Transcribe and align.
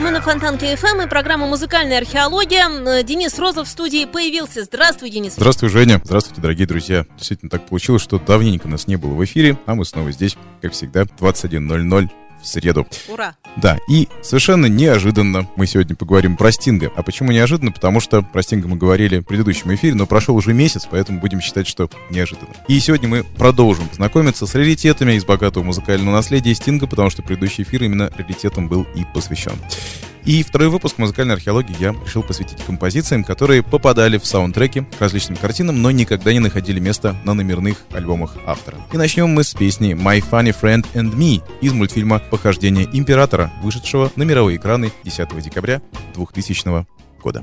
Мы 0.00 0.12
на 0.12 0.20
Фонтанке 0.20 0.76
ФМ 0.76 1.02
и 1.02 1.08
программа 1.08 1.46
«Музыкальная 1.48 1.98
археология». 1.98 2.68
Э, 2.68 3.02
Денис 3.02 3.36
Розов 3.36 3.66
в 3.66 3.70
студии 3.70 4.04
появился. 4.04 4.62
Здравствуй, 4.62 5.10
Денис. 5.10 5.32
Здравствуй, 5.34 5.70
Женя. 5.70 6.00
Здравствуйте, 6.04 6.40
дорогие 6.40 6.68
друзья. 6.68 7.04
Действительно 7.16 7.50
так 7.50 7.66
получилось, 7.66 8.02
что 8.02 8.20
давненько 8.20 8.68
нас 8.68 8.86
не 8.86 8.94
было 8.94 9.14
в 9.14 9.24
эфире, 9.24 9.58
а 9.66 9.74
мы 9.74 9.84
снова 9.84 10.12
здесь, 10.12 10.36
как 10.62 10.72
всегда, 10.72 11.02
21.00 11.02 12.08
в 12.40 12.46
среду. 12.46 12.86
Ура. 13.08 13.34
Да, 13.56 13.78
и 13.88 14.08
совершенно 14.22 14.66
неожиданно 14.66 15.48
мы 15.56 15.66
сегодня 15.66 15.96
поговорим 15.96 16.36
про 16.36 16.52
Стинга. 16.52 16.92
А 16.94 17.02
почему 17.02 17.32
неожиданно? 17.32 17.72
Потому 17.72 18.00
что 18.00 18.22
про 18.22 18.42
Стинга 18.42 18.68
мы 18.68 18.76
говорили 18.76 19.18
в 19.18 19.24
предыдущем 19.24 19.74
эфире, 19.74 19.94
но 19.94 20.06
прошел 20.06 20.36
уже 20.36 20.52
месяц, 20.52 20.86
поэтому 20.90 21.20
будем 21.20 21.40
считать, 21.40 21.66
что 21.66 21.90
неожиданно. 22.10 22.50
И 22.68 22.78
сегодня 22.80 23.08
мы 23.08 23.24
продолжим 23.24 23.88
знакомиться 23.92 24.46
с 24.46 24.54
раритетами 24.54 25.14
из 25.14 25.24
богатого 25.24 25.64
музыкального 25.64 26.14
наследия 26.14 26.54
Стинга, 26.54 26.86
потому 26.86 27.10
что 27.10 27.22
предыдущий 27.22 27.64
эфир 27.64 27.84
именно 27.84 28.10
раритетам 28.16 28.68
был 28.68 28.86
и 28.94 29.04
посвящен. 29.12 29.58
И 30.28 30.42
второй 30.42 30.68
выпуск 30.68 30.98
музыкальной 30.98 31.36
археологии 31.36 31.74
я 31.80 31.96
решил 32.04 32.22
посвятить 32.22 32.62
композициям, 32.62 33.24
которые 33.24 33.62
попадали 33.62 34.18
в 34.18 34.26
саундтреки 34.26 34.82
к 34.82 35.00
различным 35.00 35.38
картинам, 35.38 35.80
но 35.80 35.90
никогда 35.90 36.34
не 36.34 36.38
находили 36.38 36.78
места 36.78 37.16
на 37.24 37.32
номерных 37.32 37.78
альбомах 37.92 38.36
автора. 38.44 38.76
И 38.92 38.98
начнем 38.98 39.30
мы 39.30 39.42
с 39.42 39.54
песни 39.54 39.94
My 39.94 40.22
Funny 40.22 40.54
Friend 40.54 40.86
and 40.92 41.14
Me 41.16 41.42
из 41.62 41.72
мультфильма 41.72 42.18
«Похождение 42.18 42.86
императора», 42.92 43.50
вышедшего 43.62 44.12
на 44.16 44.24
мировые 44.24 44.58
экраны 44.58 44.92
10 45.02 45.40
декабря 45.42 45.80
2000 46.14 46.86
года. 47.22 47.42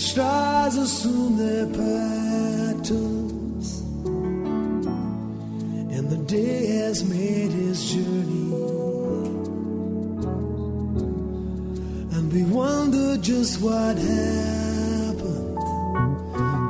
Stars 0.00 0.76
assume 0.76 1.36
their 1.36 1.66
patterns, 1.66 3.80
and 5.94 6.08
the 6.08 6.16
day 6.26 6.66
has 6.66 7.04
made 7.04 7.50
his 7.50 7.92
journey, 7.92 8.54
and 12.16 12.32
we 12.32 12.44
wonder 12.44 13.18
just 13.18 13.60
what 13.60 13.98
happened 13.98 15.58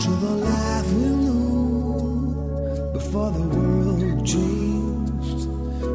to 0.01 0.11
the 0.11 0.34
life 0.51 0.92
we 0.92 1.06
knew 1.25 2.34
before 2.95 3.31
the 3.31 3.47
world 3.56 4.27
changed. 4.27 5.47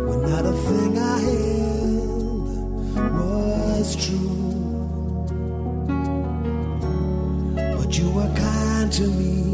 When 0.07 0.21
not 0.29 0.45
a 0.45 0.53
thing 0.53 0.97
I 0.97 1.19
held 1.19 3.19
was 3.19 3.95
true. 4.07 4.24
To 8.95 9.07
me, 9.07 9.44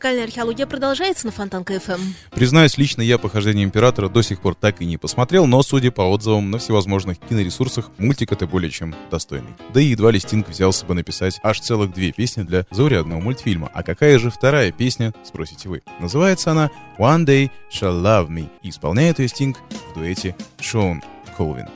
Музыкальная 0.00 0.24
археология 0.24 0.66
продолжается 0.66 1.26
на 1.26 1.32
Фонтанка 1.32 1.74
FM. 1.74 2.00
Признаюсь, 2.30 2.78
лично 2.78 3.02
я 3.02 3.18
«Похождение 3.18 3.64
императора» 3.64 4.08
до 4.08 4.22
сих 4.22 4.40
пор 4.40 4.54
так 4.54 4.80
и 4.80 4.86
не 4.86 4.96
посмотрел, 4.96 5.46
но, 5.46 5.62
судя 5.62 5.90
по 5.90 6.00
отзывам 6.00 6.50
на 6.50 6.58
всевозможных 6.58 7.18
киноресурсах, 7.18 7.90
мультик 7.98 8.32
это 8.32 8.46
более 8.46 8.70
чем 8.70 8.94
достойный. 9.10 9.50
Да 9.74 9.80
и 9.82 9.88
едва 9.88 10.10
ли 10.10 10.18
Стинг 10.18 10.48
взялся 10.48 10.86
бы 10.86 10.94
написать 10.94 11.38
аж 11.42 11.60
целых 11.60 11.92
две 11.92 12.12
песни 12.12 12.44
для 12.44 12.64
заурядного 12.70 13.20
мультфильма. 13.20 13.70
А 13.74 13.82
какая 13.82 14.18
же 14.18 14.30
вторая 14.30 14.72
песня, 14.72 15.12
спросите 15.22 15.68
вы? 15.68 15.82
Называется 16.00 16.52
она 16.52 16.70
«One 16.98 17.26
Day 17.26 17.50
Shall 17.70 18.00
Love 18.00 18.28
Me» 18.28 18.48
и 18.62 18.70
исполняет 18.70 19.18
ее 19.18 19.28
Стинг 19.28 19.58
в 19.90 19.98
дуэте 19.98 20.34
Шон 20.60 21.02
Колвин. 21.36 21.68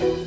I'd 0.00 0.21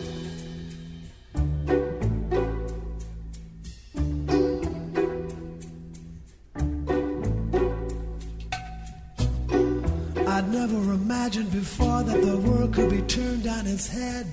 never 10.67 10.93
imagined 10.93 11.51
before 11.51 12.01
that 12.01 12.19
the 12.21 12.37
world 12.37 12.73
could 12.73 12.89
be 12.89 13.01
turned 13.03 13.45
on 13.45 13.67
its 13.67 13.87
head. 13.87 14.25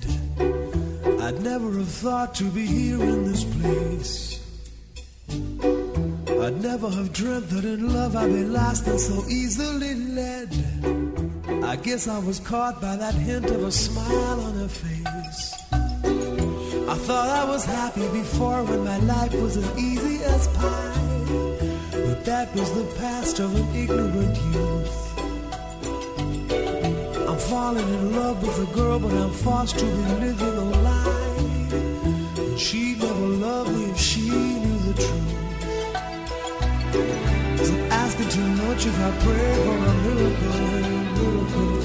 I'd 1.20 1.42
never 1.42 1.70
have 1.72 1.88
thought 1.88 2.34
to 2.36 2.44
be 2.44 2.64
here 2.64 3.02
in 3.02 3.30
this 3.30 3.44
place. 3.44 4.40
I'd 5.28 6.58
never 6.62 6.88
have 6.88 7.12
dreamt 7.12 7.50
that 7.50 7.66
in 7.66 7.92
love 7.92 8.16
I'd 8.16 8.32
be 8.32 8.44
lost 8.44 8.86
and 8.86 8.98
so 8.98 9.22
easily 9.28 9.94
led. 9.94 10.48
I 11.64 11.76
guess 11.76 12.08
I 12.08 12.18
was 12.18 12.40
caught 12.40 12.80
by 12.80 12.96
that 12.96 13.14
hint 13.14 13.50
of 13.50 13.64
a 13.64 13.72
smile 13.72 14.40
on 14.40 14.54
her 14.54 14.68
face. 14.68 15.52
I 15.74 16.96
thought 17.06 17.28
I 17.28 17.44
was 17.44 17.66
happy 17.66 18.08
before 18.08 18.64
when 18.64 18.84
my 18.84 18.98
life 19.00 19.34
was 19.34 19.58
as 19.58 19.78
easy 19.78 20.24
as 20.24 20.48
pie. 20.48 20.94
But 22.06 22.24
that 22.24 22.54
was 22.54 22.72
the 22.72 22.90
past 22.98 23.38
of 23.38 23.54
an 23.54 23.76
ignorant 23.76 24.36
youth. 24.54 25.01
I'm 27.42 27.48
falling 27.48 27.88
in 27.88 28.14
love 28.14 28.40
with 28.40 28.70
a 28.70 28.72
girl, 28.72 29.00
but 29.00 29.12
I'm 29.12 29.32
forced 29.32 29.76
to 29.78 29.84
be 29.84 29.90
living 29.90 30.48
a 30.48 30.64
lie. 30.82 31.36
And 32.38 32.58
she'd 32.58 33.00
never 33.00 33.26
love 33.26 33.74
me 33.74 33.90
if 33.90 33.98
she 33.98 34.30
knew 34.30 34.78
the 34.78 34.94
truth. 34.94 35.34
Is 37.60 37.70
it 37.70 37.90
asking 37.90 38.28
too 38.28 38.46
much 38.62 38.86
if 38.86 38.96
I 38.96 39.10
pray 39.24 39.54
for 39.64 39.76
a 39.76 39.94
miracle? 40.04 40.52
miracle? 41.18 41.81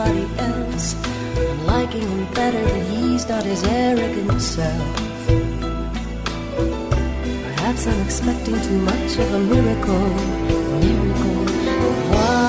Somebody 0.00 0.26
else. 0.38 0.94
I'm 1.36 1.66
liking 1.66 2.00
him 2.02 2.34
better, 2.34 2.62
but 2.62 2.82
he's 2.92 3.28
not 3.28 3.44
his 3.44 3.62
arrogant 3.64 4.40
self. 4.40 4.96
Perhaps 7.44 7.86
I'm 7.86 8.00
expecting 8.06 8.60
too 8.62 8.78
much 8.78 9.18
of 9.18 9.34
a 9.34 9.40
miracle. 9.40 10.08
Miracle. 10.80 11.44
One 12.14 12.39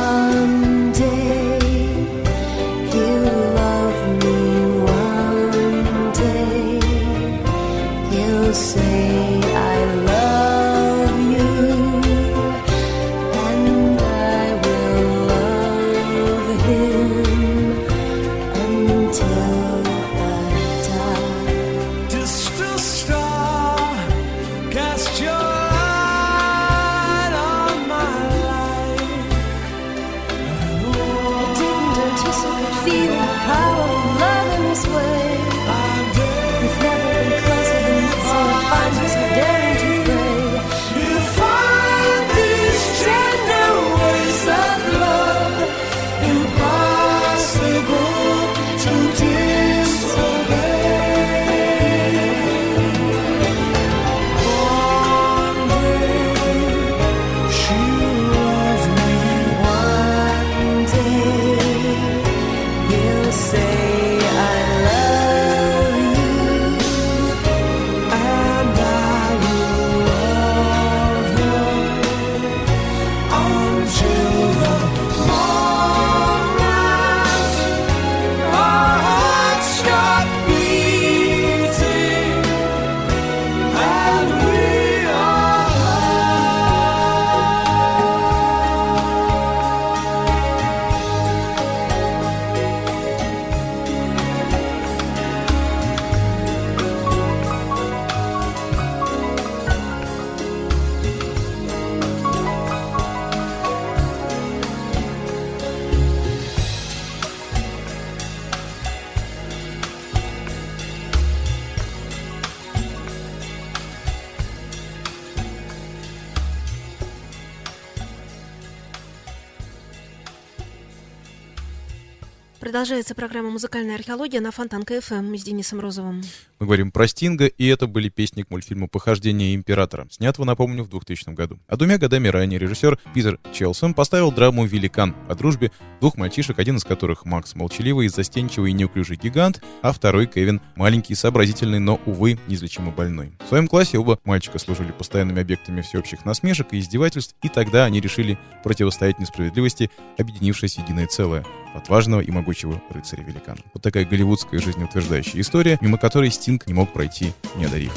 Продолжается 122.82 123.14
программа 123.14 123.52
«Музыкальная 123.52 123.94
археология» 123.94 124.42
на 124.42 124.52
Фонтанка 124.52 124.96
FM 124.96 125.38
с 125.38 125.44
Денисом 125.44 125.80
Розовым. 125.80 126.24
Мы 126.60 126.66
говорим 126.66 126.92
про 126.92 127.08
Стинга, 127.08 127.46
и 127.46 127.68
это 127.68 127.86
были 127.86 128.10
песни 128.10 128.42
к 128.42 128.50
мультфильму 128.50 128.88
«Похождение 128.88 129.54
императора», 129.54 130.08
снятого, 130.10 130.46
напомню, 130.46 130.84
в 130.84 130.90
2000 130.90 131.30
году. 131.36 131.60
А 131.68 131.76
двумя 131.76 132.00
годами 132.00 132.28
ранее 132.28 132.58
режиссер 132.58 132.98
Питер 133.14 133.40
Челсом 133.54 133.94
поставил 133.94 134.32
драму 134.32 134.66
«Великан» 134.66 135.16
о 135.30 135.36
дружбе 135.36 135.72
двух 136.00 136.18
мальчишек, 136.18 136.58
один 136.58 136.78
из 136.78 136.84
которых 136.84 137.24
Макс 137.24 137.54
молчаливый, 137.54 138.08
застенчивый 138.08 138.72
и 138.72 138.74
неуклюжий 138.74 139.16
гигант, 139.16 139.62
а 139.84 139.92
второй 139.92 140.26
Кевин 140.26 140.60
маленький, 140.76 141.14
сообразительный, 141.14 141.78
но, 141.78 142.02
увы, 142.08 142.40
неизлечимо 142.48 142.92
больной. 142.92 143.32
В 143.46 143.50
своем 143.50 143.68
классе 143.68 144.00
оба 144.00 144.18
мальчика 144.24 144.58
служили 144.58 144.92
постоянными 144.92 145.40
объектами 145.40 145.82
всеобщих 145.82 146.26
насмешек 146.26 146.74
и 146.74 146.80
издевательств, 146.80 147.36
и 147.44 147.50
тогда 147.50 147.86
они 147.86 148.02
решили 148.02 148.40
противостоять 148.64 149.20
несправедливости, 149.20 149.92
объединившись 150.18 150.78
в 150.78 150.80
единое 150.80 151.06
целое— 151.06 151.46
отважного 151.74 152.22
и 152.22 152.32
могучего 152.32 152.71
рыцаря-великана. 152.90 153.60
Вот 153.74 153.82
такая 153.82 154.06
голливудская 154.06 154.60
жизнеутверждающая 154.60 155.42
история, 155.42 155.78
мимо 155.82 155.98
которой 155.98 156.30
Стинг 156.32 156.68
не 156.68 156.74
мог 156.74 156.92
пройти, 156.94 157.34
не 157.56 157.66
одарив 157.66 157.94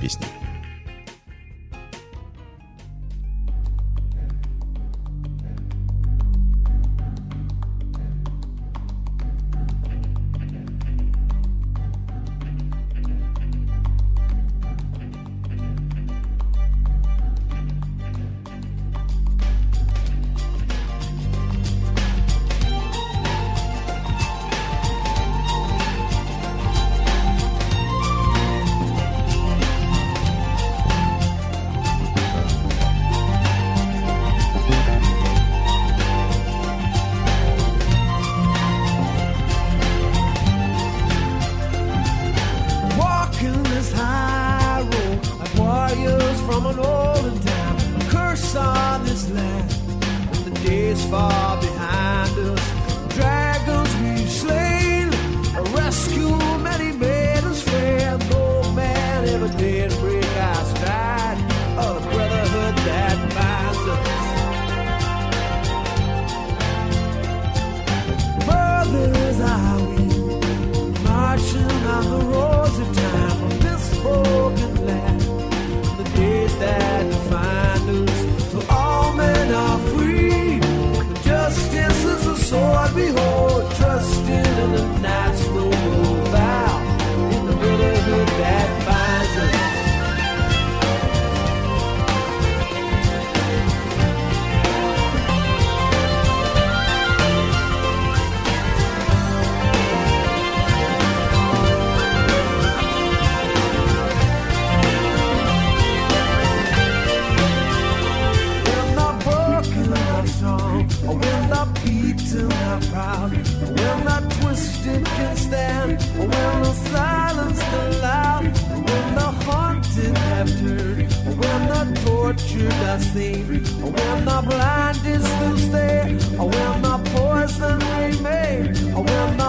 песни. 0.00 0.24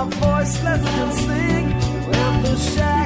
Voiceless, 0.05 0.81
can 0.81 1.11
sing. 1.13 1.65
When 2.09 2.43
the 2.43 2.55
shackle 2.57 3.02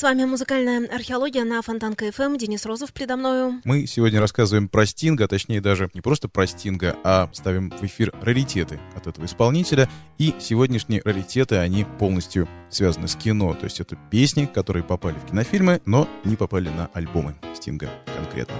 С 0.00 0.02
вами 0.02 0.24
музыкальная 0.24 0.88
археология 0.88 1.44
на 1.44 1.60
Фонтанка 1.60 2.10
ФМ. 2.10 2.38
Денис 2.38 2.64
Розов 2.64 2.90
предо 2.90 3.16
мною. 3.16 3.60
Мы 3.64 3.86
сегодня 3.86 4.18
рассказываем 4.18 4.66
про 4.66 4.86
Стинга, 4.86 5.24
а 5.24 5.28
точнее 5.28 5.60
даже 5.60 5.90
не 5.92 6.00
просто 6.00 6.26
про 6.26 6.46
Стинга, 6.46 6.96
а 7.04 7.28
ставим 7.34 7.68
в 7.68 7.84
эфир 7.84 8.10
раритеты 8.22 8.80
от 8.96 9.06
этого 9.06 9.26
исполнителя. 9.26 9.90
И 10.16 10.34
сегодняшние 10.40 11.02
раритеты, 11.04 11.56
они 11.56 11.84
полностью 11.98 12.48
связаны 12.70 13.08
с 13.08 13.14
кино. 13.14 13.52
То 13.52 13.64
есть 13.64 13.80
это 13.80 13.94
песни, 14.10 14.46
которые 14.46 14.84
попали 14.84 15.16
в 15.16 15.28
кинофильмы, 15.28 15.82
но 15.84 16.08
не 16.24 16.36
попали 16.36 16.70
на 16.70 16.88
альбомы 16.94 17.34
Стинга 17.60 17.90
конкретно. 18.16 18.54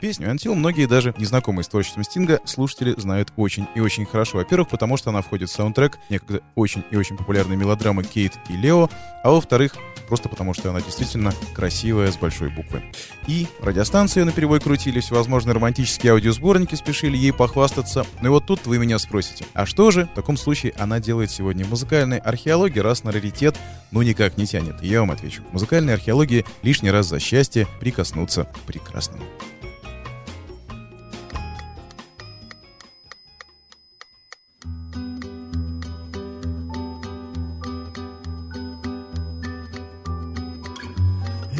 Песню 0.00 0.28
Until 0.28 0.54
многие 0.54 0.86
даже 0.86 1.14
незнакомые 1.18 1.64
с 1.64 1.68
творчеством 1.68 2.04
Стинга 2.04 2.40
слушатели 2.44 2.94
знают 2.96 3.32
очень 3.36 3.66
и 3.74 3.80
очень 3.80 4.06
хорошо. 4.06 4.38
Во-первых, 4.38 4.68
потому 4.68 4.96
что 4.96 5.10
она 5.10 5.20
входит 5.20 5.50
в 5.50 5.52
саундтрек 5.52 5.98
некогда 6.08 6.40
очень 6.54 6.82
и 6.90 6.96
очень 6.96 7.16
популярной 7.16 7.56
мелодрамы 7.56 8.02
Кейт 8.02 8.32
и 8.48 8.54
Лео, 8.54 8.88
а 9.22 9.30
во-вторых, 9.30 9.76
просто 10.08 10.28
потому 10.28 10.54
что 10.54 10.70
она 10.70 10.80
действительно 10.80 11.32
красивая 11.54 12.10
с 12.10 12.16
большой 12.16 12.48
буквы. 12.48 12.82
И 13.26 13.46
радиостанции 13.60 14.22
на 14.22 14.32
перебой 14.32 14.60
крутили, 14.60 15.00
всевозможные 15.00 15.54
романтические 15.54 16.12
аудиосборники 16.12 16.74
спешили 16.74 17.16
ей 17.16 17.32
похвастаться. 17.32 18.06
Ну 18.22 18.30
вот 18.30 18.46
тут 18.46 18.66
вы 18.66 18.78
меня 18.78 18.98
спросите, 18.98 19.44
а 19.52 19.66
что 19.66 19.90
же 19.90 20.06
в 20.06 20.14
таком 20.14 20.36
случае 20.36 20.72
она 20.78 21.00
делает 21.00 21.30
сегодня 21.30 21.64
в 21.64 21.70
музыкальной 21.70 22.18
археологии, 22.18 22.78
раз 22.78 23.04
на 23.04 23.12
раритет 23.12 23.56
ну 23.90 24.02
никак 24.02 24.36
не 24.36 24.46
тянет? 24.46 24.82
Я 24.82 25.00
вам 25.00 25.10
отвечу. 25.10 25.42
В 25.50 25.54
музыкальной 25.54 25.94
археологии 25.94 26.44
лишний 26.62 26.90
раз 26.90 27.06
за 27.06 27.20
счастье 27.20 27.66
прикоснуться 27.80 28.45
к 28.45 28.59
прекрасному. 28.65 29.25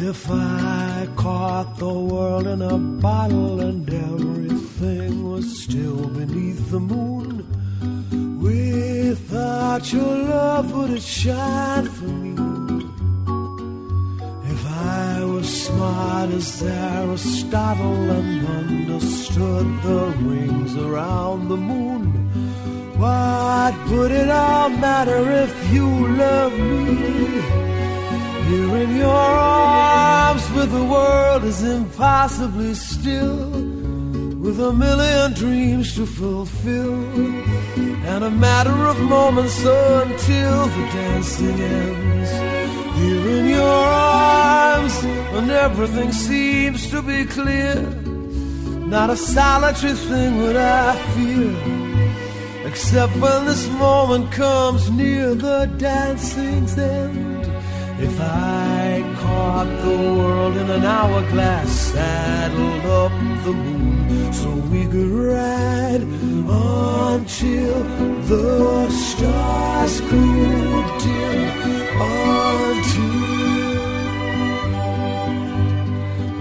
If 0.04 0.28
I 0.30 1.06
caught 1.16 1.78
the 1.78 1.86
world 1.86 2.46
in 2.46 2.60
a 2.60 2.76
bottle 2.76 3.60
and 3.60 3.88
everything 3.88 5.30
was 5.30 5.62
still 5.62 6.08
beneath 6.08 6.70
the 6.70 6.80
moon, 6.80 7.46
without 8.40 9.92
your 9.92 10.16
love, 10.28 10.72
would 10.74 10.90
it 10.90 11.02
shine 11.02 11.86
for 11.86 12.08
me? 12.08 12.65
I 14.77 15.23
was 15.23 15.47
smart 15.65 16.29
as 16.29 16.61
Aristotle 16.61 18.11
and 18.11 18.47
understood 18.47 19.65
the 19.81 20.13
rings 20.21 20.75
around 20.77 21.49
the 21.49 21.57
moon, 21.57 22.03
what 22.97 23.73
would 23.89 24.11
it 24.11 24.29
all 24.29 24.69
matter 24.69 25.31
if 25.31 25.73
you 25.73 25.87
loved 26.15 26.59
me? 26.59 26.95
Here 28.49 28.77
in 28.83 28.95
your 28.95 29.07
arms, 29.07 30.49
with 30.51 30.71
the 30.71 30.83
world 30.83 31.43
is 31.43 31.63
impossibly 31.63 32.73
still, 32.73 33.76
with 34.39 34.59
a 34.59 34.71
million 34.71 35.33
dreams 35.33 35.95
to 35.95 36.05
fulfill, 36.05 36.93
and 38.05 38.23
a 38.23 38.29
matter 38.29 38.87
of 38.87 38.99
moments 38.99 39.57
until 39.59 40.65
the 40.67 40.89
dancing 40.93 41.59
ends. 41.59 42.31
Here 42.97 43.29
in 43.39 43.45
your 43.47 43.63
arms, 43.63 45.03
when 45.33 45.49
everything 45.49 46.11
seems 46.11 46.89
to 46.91 47.01
be 47.01 47.25
clear, 47.25 47.81
not 48.95 49.09
a 49.09 49.17
solitary 49.17 49.93
thing 49.93 50.37
would 50.37 50.55
I 50.55 50.95
fear. 51.13 51.87
Except 52.65 53.15
when 53.17 53.45
this 53.45 53.67
moment 53.69 54.31
comes 54.31 54.89
near 54.91 55.35
the 55.35 55.65
dancing's 55.77 56.77
end. 56.77 57.36
If 57.99 58.19
I 58.21 59.03
caught 59.19 59.65
the 59.81 59.97
world 60.17 60.55
in 60.55 60.69
an 60.69 60.85
hourglass, 60.85 61.69
saddled 61.91 62.85
up 62.85 63.11
the 63.43 63.53
moon, 63.53 64.31
so 64.31 64.49
we 64.71 64.85
could 64.85 65.09
ride 65.09 66.03
until 66.47 67.83
the 68.31 68.87
stars 68.91 70.01
grew 70.01 70.83
dim 70.99 71.41
until 71.99 73.27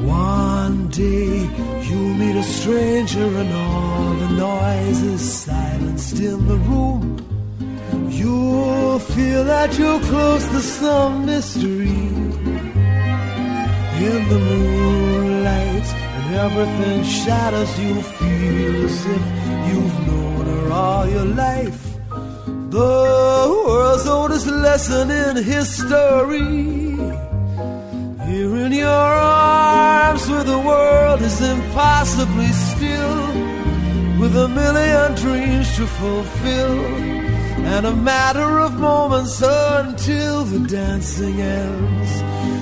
one 0.06 0.88
day 0.88 1.48
you'll 1.86 2.14
meet 2.20 2.36
a 2.36 2.42
stranger 2.42 3.24
and 3.24 3.52
all 3.54 4.12
the 4.12 4.28
noise 4.28 5.00
is 5.00 5.22
silenced 5.44 6.18
in 6.20 6.46
the 6.46 6.56
room. 6.68 7.16
You'll 8.10 8.75
feel 9.16 9.44
that 9.44 9.78
you're 9.78 10.00
close 10.00 10.46
to 10.48 10.60
some 10.60 11.24
mystery 11.24 12.02
in 14.08 14.20
the 14.32 14.40
moonlight, 14.50 15.88
and 16.16 16.34
everything 16.46 17.02
shatters 17.02 17.72
You'll 17.80 18.08
feel 18.20 18.84
as 18.84 19.06
if 19.16 19.24
you've 19.68 19.98
known 20.06 20.44
her 20.52 20.70
all 20.70 21.08
your 21.08 21.28
life. 21.46 21.82
The 22.78 23.62
world's 23.66 24.06
oldest 24.06 24.48
lesson 24.48 25.10
in 25.10 25.42
history. 25.42 26.52
Here 28.28 28.54
in 28.64 28.72
your 28.72 29.10
arms, 29.40 30.28
where 30.28 30.44
the 30.44 30.58
world 30.58 31.22
is 31.22 31.40
impossibly 31.40 32.52
still, 32.68 33.16
with 34.20 34.36
a 34.36 34.48
million 34.60 35.14
dreams 35.14 35.74
to 35.76 35.86
fulfill 35.86 37.15
and 37.74 37.84
a 37.84 37.94
matter 37.94 38.60
of 38.60 38.78
moments 38.78 39.42
until 39.42 40.44
the 40.44 40.60
dancing 40.68 41.40
ends. 41.40 42.12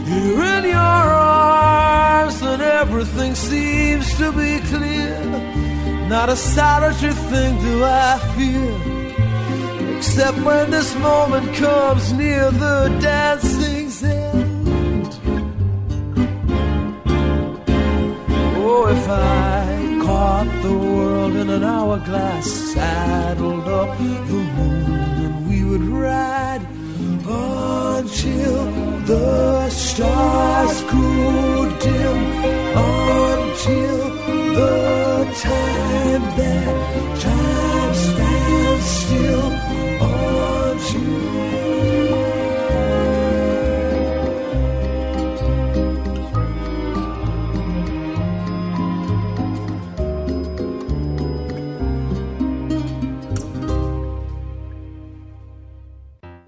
You're 0.09 0.45
in 0.57 0.65
your 0.65 0.79
arms, 0.79 2.41
and 2.41 2.63
everything 2.63 3.35
seems 3.35 4.07
to 4.17 4.33
be 4.33 4.61
clear. 4.73 5.21
Not 6.09 6.31
a 6.31 6.37
solitary 6.37 7.13
thing 7.31 7.53
do 7.61 7.85
I 7.85 8.19
fear, 8.35 9.97
except 9.97 10.39
when 10.39 10.71
this 10.71 10.95
moment 10.97 11.55
comes 11.55 12.13
near 12.15 12.51
the 12.51 12.97
dancing's 13.01 14.03
end. 14.03 15.11
Oh, 18.57 18.87
if 18.97 19.09
I 19.09 19.99
caught 20.03 20.49
the 20.63 20.79
world 20.79 21.35
in 21.37 21.51
an 21.51 21.63
hourglass, 21.63 22.47
saddled 22.73 23.69
up 23.69 23.99
the 23.99 24.15
moon, 24.31 24.94
would 25.75 25.89
ride 25.89 26.61
until 27.27 28.65
the 29.07 29.69
stars 29.71 30.83
grew 30.85 31.69
dim, 31.81 32.19
until 32.77 33.99
the 34.55 35.25
time 35.43 36.23
that 36.39 37.21
time 37.21 37.95
stands 37.95 38.87
still, 38.87 39.74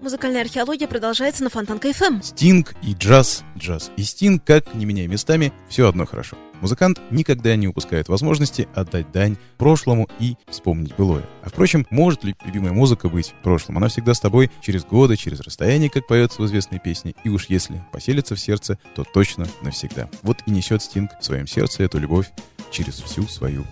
Музыкальная 0.07 0.43
археология 0.43 0.87
продолжается 0.87 1.43
на 1.43 1.49
Фонтанка 1.49 1.91
ФМ. 1.91 2.21
Стинг 2.21 2.75
и 2.81 2.93
джаз, 2.93 3.43
джаз 3.57 3.91
и 3.97 4.03
Стинг, 4.03 4.41
как 4.45 4.73
не 4.73 4.85
меняя 4.85 5.05
местами, 5.05 5.51
все 5.67 5.89
одно 5.89 6.05
хорошо. 6.05 6.37
Музыкант 6.61 7.01
никогда 7.11 7.57
не 7.57 7.67
упускает 7.67 8.07
возможности 8.07 8.69
отдать 8.73 9.11
дань 9.11 9.35
прошлому 9.57 10.07
и 10.17 10.37
вспомнить 10.47 10.95
былое. 10.95 11.25
А 11.43 11.49
впрочем, 11.49 11.85
может 11.89 12.23
ли 12.23 12.37
любимая 12.45 12.71
музыка 12.71 13.09
быть 13.09 13.33
прошлым? 13.43 13.79
Она 13.79 13.89
всегда 13.89 14.13
с 14.13 14.21
тобой 14.21 14.49
через 14.61 14.85
годы, 14.85 15.17
через 15.17 15.41
расстояние, 15.41 15.89
как 15.89 16.07
поется 16.07 16.41
в 16.41 16.45
известной 16.45 16.79
песне, 16.79 17.13
и 17.25 17.27
уж 17.27 17.47
если 17.49 17.83
поселится 17.91 18.35
в 18.35 18.39
сердце, 18.39 18.79
то 18.95 19.03
точно 19.03 19.45
навсегда. 19.61 20.09
Вот 20.21 20.37
и 20.45 20.51
несет 20.51 20.81
Стинг 20.81 21.19
в 21.19 21.25
своем 21.25 21.47
сердце 21.47 21.83
эту 21.83 21.99
любовь 21.99 22.31
через 22.71 22.93
всю 23.01 23.27
свою 23.27 23.65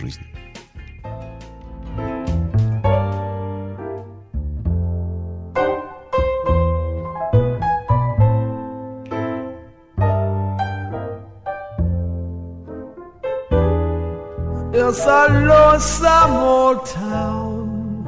жизнь. 0.00 0.22
It's 14.94 15.06
a 15.06 15.26
lonesome 15.48 16.32
old 16.32 16.84
town 16.84 18.04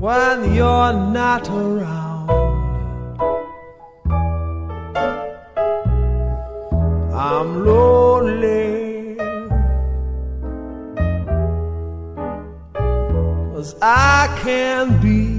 when 0.00 0.54
you're 0.54 0.92
not 0.92 1.48
around. 1.48 2.28
I'm 7.14 7.64
lonely 7.64 9.16
as 13.58 13.74
I 13.80 14.28
can't 14.42 15.00
be. 15.00 15.33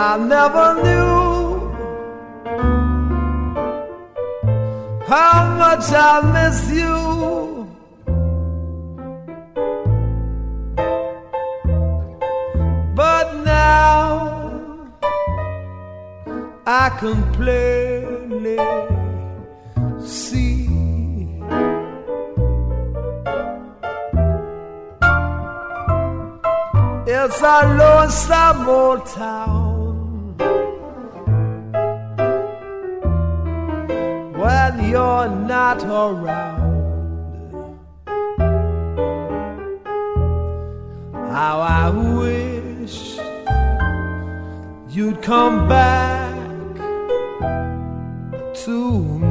I 0.00 0.16
never 0.16 0.68
knew 0.84 1.72
how 5.08 5.56
much 5.58 5.86
I 5.90 6.20
miss 6.36 6.70
you. 6.70 7.66
But 12.94 13.26
now 13.44 14.12
I 16.64 16.90
can 17.00 17.18
plainly 17.32 18.58
see. 20.00 20.68
It's 27.04 27.40
a 27.42 27.58
lonesome 27.80 28.68
old 28.68 29.04
town 29.06 29.57
you're 34.90 35.28
not 35.28 35.84
around. 35.84 36.58
How 41.12 41.60
I 41.60 41.90
wish 41.90 43.18
you'd 44.88 45.20
come 45.22 45.68
back 45.68 46.34
to 48.64 49.02
me. 49.20 49.27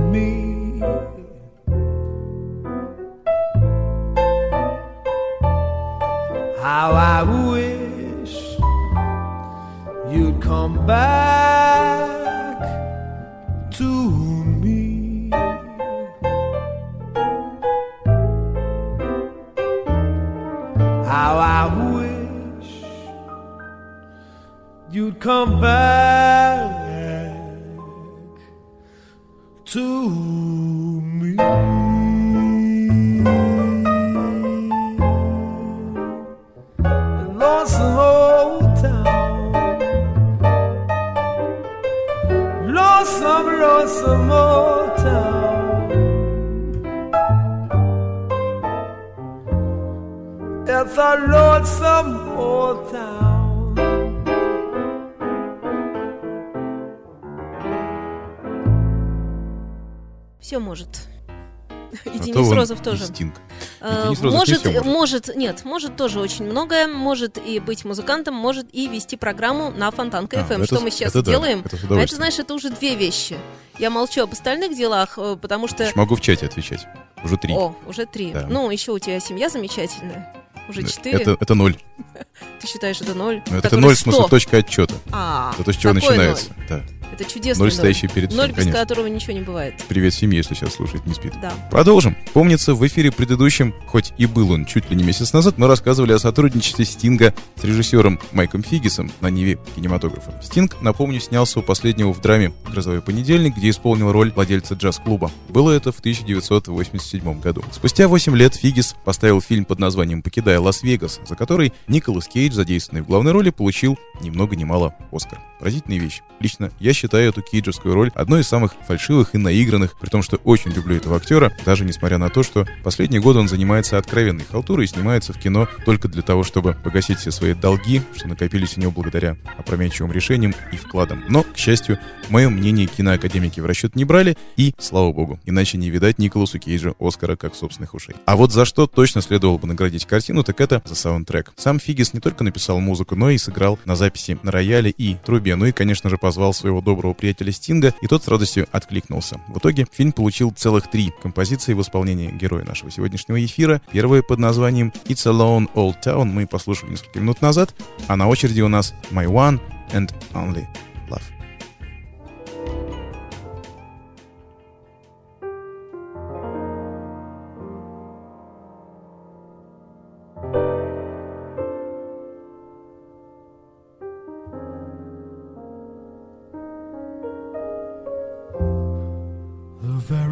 Может. 65.25 65.35
нет, 65.35 65.65
может 65.65 65.95
тоже 65.95 66.19
очень 66.19 66.45
многое, 66.45 66.87
может 66.87 67.37
и 67.37 67.59
быть 67.59 67.85
музыкантом, 67.85 68.35
может 68.35 68.67
и 68.73 68.87
вести 68.87 69.17
программу 69.17 69.71
на 69.71 69.91
Фонтанка 69.91 70.39
А, 70.39 70.43
FM, 70.43 70.63
это 70.63 70.65
что 70.65 70.79
мы 70.79 70.91
сейчас 70.91 71.09
это 71.09 71.23
да, 71.23 71.31
делаем. 71.31 71.61
это 71.65 71.77
с 71.77 71.83
а 71.89 71.99
это, 71.99 72.15
знаешь, 72.15 72.39
это 72.39 72.53
уже 72.53 72.69
две 72.69 72.95
вещи. 72.95 73.37
Я 73.79 73.89
молчу 73.89 74.23
об 74.23 74.31
остальных 74.31 74.75
делах, 74.75 75.17
э, 75.17 75.37
потому 75.39 75.67
что... 75.67 75.83
Я 75.83 75.91
могу 75.95 76.15
в 76.15 76.21
чате 76.21 76.47
отвечать. 76.47 76.87
Уже 77.23 77.37
три. 77.37 77.53
О, 77.53 77.75
уже 77.87 78.05
три. 78.05 78.31
Да. 78.31 78.47
Ну, 78.49 78.69
еще 78.71 78.91
у 78.91 78.99
тебя 78.99 79.19
семья 79.19 79.49
замечательная. 79.49 80.33
Уже 80.67 80.81
Да, 80.81 80.87
четыре. 80.89 81.19
Это, 81.19 81.37
это 81.39 81.55
ноль. 81.55 81.77
Ты 82.59 82.67
считаешь, 82.67 82.99
это 83.01 83.13
ноль? 83.13 83.41
Но 83.49 83.57
это 83.57 83.77
ноль 83.77 83.95
в 83.95 83.99
смысле 83.99 84.21
100. 84.23 84.29
точка 84.29 84.57
отчета. 84.57 84.95
А, 85.11 85.51
Это 85.53 85.63
то, 85.63 85.73
с 85.73 85.77
чего 85.77 85.93
начинается. 85.93 86.51
Да. 86.67 86.83
Это 87.11 87.25
чудесный 87.25 87.63
Ноль, 87.63 87.71
стоящий 87.71 88.07
перед 88.07 88.31
Ноль, 88.31 88.45
всем, 88.45 88.55
без 88.55 88.63
конечно. 88.63 88.79
которого 88.79 89.07
ничего 89.07 89.33
не 89.33 89.41
бывает. 89.41 89.73
Привет 89.87 90.13
семье, 90.13 90.37
если 90.37 90.53
сейчас 90.53 90.73
слушает, 90.73 91.05
не 91.05 91.13
спит. 91.13 91.33
Да. 91.41 91.53
Продолжим. 91.71 92.15
Помнится, 92.33 92.73
в 92.73 92.85
эфире 92.85 93.11
предыдущем, 93.11 93.73
хоть 93.87 94.13
и 94.17 94.25
был 94.25 94.51
он 94.51 94.65
чуть 94.65 94.89
ли 94.89 94.95
не 94.95 95.03
месяц 95.03 95.33
назад, 95.33 95.57
мы 95.57 95.67
рассказывали 95.67 96.13
о 96.13 96.19
сотрудничестве 96.19 96.85
Стинга 96.85 97.33
с 97.55 97.63
режиссером 97.63 98.19
Майком 98.31 98.63
Фигисом 98.63 99.11
на 99.21 99.29
Ниве 99.29 99.57
кинематографа. 99.75 100.33
Стинг, 100.43 100.81
напомню, 100.81 101.19
снялся 101.19 101.59
у 101.59 101.63
последнего 101.63 102.13
в 102.13 102.21
драме 102.21 102.53
«Грозовой 102.69 103.01
понедельник», 103.01 103.55
где 103.55 103.69
исполнил 103.69 104.11
роль 104.11 104.31
владельца 104.31 104.75
джаз-клуба. 104.75 105.31
Было 105.49 105.71
это 105.71 105.91
в 105.91 105.99
1987 105.99 107.39
году. 107.39 107.63
Спустя 107.71 108.07
8 108.07 108.35
лет 108.35 108.55
Фигис 108.55 108.95
поставил 109.05 109.41
фильм 109.41 109.65
под 109.65 109.79
названием 109.79 110.21
«Покидая 110.21 110.59
Лас-Вегас», 110.59 111.19
за 111.27 111.35
который 111.35 111.73
Николас 111.87 112.27
Кейдж, 112.27 112.53
задействованный 112.53 113.03
в 113.03 113.07
главной 113.07 113.31
роли, 113.31 113.49
получил 113.49 113.97
ни 114.21 114.29
много 114.29 114.55
ни 114.55 114.63
мало 114.63 114.93
Оскар. 115.11 115.39
Поразительная 115.59 115.99
вещь. 115.99 116.21
Лично 116.39 116.71
я 116.79 116.93
считаю 116.93 117.29
эту 117.29 117.41
кейджевскую 117.41 117.95
роль 117.95 118.11
одной 118.13 118.41
из 118.41 118.47
самых 118.47 118.73
фальшивых 118.87 119.33
и 119.33 119.37
наигранных, 119.37 119.97
при 119.97 120.09
том, 120.09 120.21
что 120.21 120.37
очень 120.37 120.71
люблю 120.71 120.95
этого 120.95 121.17
актера, 121.17 121.51
даже 121.65 121.83
несмотря 121.83 122.17
на 122.17 122.29
то, 122.29 122.43
что 122.43 122.67
последние 122.83 123.21
годы 123.21 123.39
он 123.39 123.47
занимается 123.47 123.97
откровенной 123.97 124.45
халтурой 124.45 124.85
и 124.85 124.87
снимается 124.87 125.33
в 125.33 125.39
кино 125.39 125.67
только 125.85 126.07
для 126.07 126.21
того, 126.21 126.43
чтобы 126.43 126.75
погасить 126.83 127.19
все 127.19 127.31
свои 127.31 127.53
долги, 127.53 128.01
что 128.15 128.27
накопились 128.27 128.77
у 128.77 128.81
него 128.81 128.91
благодаря 128.91 129.37
опрометчивым 129.57 130.11
решениям 130.11 130.53
и 130.71 130.77
вкладам. 130.77 131.23
Но, 131.27 131.43
к 131.43 131.57
счастью, 131.57 131.97
мое 132.29 132.49
мнение 132.49 132.85
киноакадемики 132.85 133.59
в 133.59 133.65
расчет 133.65 133.95
не 133.95 134.05
брали, 134.05 134.37
и 134.57 134.75
слава 134.77 135.11
богу, 135.11 135.39
иначе 135.45 135.77
не 135.77 135.89
видать 135.89 136.19
Николасу 136.19 136.59
Кейджу 136.59 136.95
Оскара 136.99 137.35
как 137.35 137.55
собственных 137.55 137.95
ушей. 137.95 138.15
А 138.25 138.35
вот 138.35 138.51
за 138.51 138.65
что 138.65 138.85
точно 138.85 139.21
следовало 139.21 139.57
бы 139.57 139.67
наградить 139.67 140.05
картину, 140.05 140.43
так 140.43 140.61
это 140.61 140.83
за 140.85 140.93
саундтрек. 140.93 141.53
Сам 141.55 141.79
Фигис 141.79 142.13
не 142.13 142.19
только 142.19 142.43
написал 142.43 142.79
музыку, 142.79 143.15
но 143.15 143.31
и 143.31 143.37
сыграл 143.37 143.79
на 143.85 143.95
записи 143.95 144.37
на 144.43 144.51
рояле 144.51 144.91
и 144.91 145.15
трубе, 145.25 145.46
ну 145.55 145.65
и, 145.65 145.71
конечно 145.71 146.09
же, 146.09 146.17
позвал 146.17 146.53
своего 146.53 146.81
доброго 146.81 147.13
приятеля 147.13 147.51
Стинга, 147.51 147.93
и 148.01 148.07
тот 148.07 148.23
с 148.23 148.27
радостью 148.27 148.67
откликнулся. 148.71 149.39
В 149.47 149.59
итоге 149.59 149.87
фильм 149.91 150.11
получил 150.11 150.51
целых 150.51 150.89
три 150.89 151.13
композиции 151.21 151.73
в 151.73 151.81
исполнении 151.81 152.31
героя 152.31 152.63
нашего 152.63 152.91
сегодняшнего 152.91 153.43
эфира. 153.43 153.81
Первая 153.91 154.21
под 154.21 154.39
названием 154.39 154.91
It's 155.05 155.27
a 155.27 155.33
Lone 155.33 155.71
Old 155.73 156.03
Town 156.03 156.25
мы 156.25 156.47
послушали 156.47 156.91
несколько 156.91 157.19
минут 157.19 157.41
назад, 157.41 157.73
а 158.07 158.15
на 158.15 158.27
очереди 158.27 158.61
у 158.61 158.67
нас 158.67 158.93
My 159.11 159.25
One 159.25 159.59
and 159.93 160.13
Only 160.33 160.65
Love. 161.09 161.36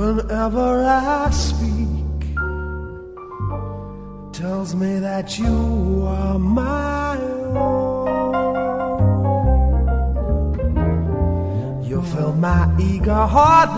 whenever 0.00 0.70
I 0.82 1.28
speak 1.28 2.20
tells 4.32 4.74
me 4.74 4.98
that 4.98 5.38
you 5.38 6.06
are 6.06 6.38
my 6.38 7.18
own. 7.18 8.08
You 11.84 12.00
fill 12.12 12.32
my 12.32 12.62
eager 12.80 13.26
heart 13.36 13.70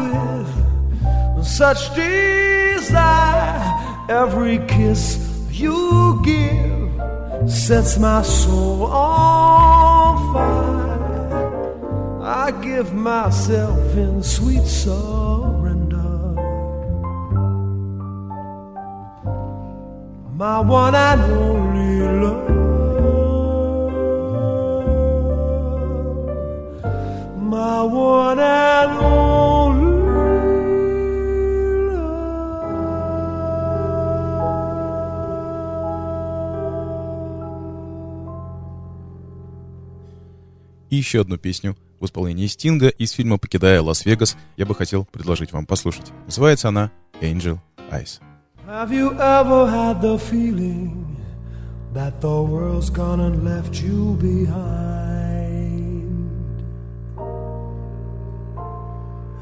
with 1.35 1.44
such 1.44 1.92
desire. 1.96 3.61
Every 4.08 4.58
kiss 4.74 5.02
you 5.50 6.20
give 6.24 7.50
sets 7.50 7.98
my 7.98 8.22
soul 8.22 8.85
on 8.87 10.32
fire. 10.32 11.42
I 12.22 12.52
give 12.68 12.94
myself 12.94 13.96
in 13.96 14.22
sweet 14.22 14.66
surrender. 14.66 15.32
my 20.42 20.59
one 20.59 20.92
and 20.92 21.22
only 21.22 22.00
love, 22.20 22.48
my 27.38 27.83
one 27.83 28.40
and 28.40 28.92
only. 28.98 29.92
И 40.90 40.96
еще 40.96 41.20
одну 41.20 41.38
песню 41.38 41.76
в 42.00 42.07
исполнении 42.07 42.48
Стинга 42.48 42.88
из 42.88 43.12
фильма 43.12 43.38
«Покидая 43.38 43.81
Лас-Вегас» 43.81 44.37
я 44.57 44.66
бы 44.66 44.74
хотел 44.74 45.05
предложить 45.05 45.52
вам 45.52 45.66
послушать. 45.66 46.11
Называется 46.26 46.68
она 46.68 46.90
«Angel 47.20 47.61
Eyes». 47.92 48.32
Have 48.66 48.92
you 48.92 49.20
ever 49.20 49.66
had 49.66 50.01
the 50.01 50.16
feeling 50.20 51.16
that 51.94 52.20
the 52.20 52.42
world's 52.42 52.90
gone 52.90 53.18
and 53.18 53.44
left 53.44 53.83
you 53.83 54.14
behind? 54.20 54.62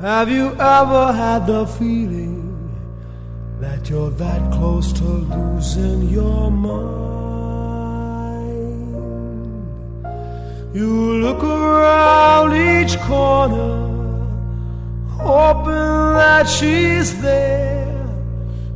Have 0.01 0.31
you 0.31 0.55
ever 0.55 1.13
had 1.13 1.47
the 1.47 1.67
feeling 1.67 2.73
that 3.61 3.91
you're 3.91 4.09
that 4.09 4.53
close 4.53 4.91
to 4.95 5.05
losing 5.05 6.09
your 6.09 6.51
mind? 6.51 6.81
You 10.75 11.21
look 11.21 11.45
around 11.45 12.55
each 12.57 12.99
corner, 13.01 13.87
hoping 15.11 16.15
that 16.17 16.49
she's 16.49 17.21
there. 17.21 17.90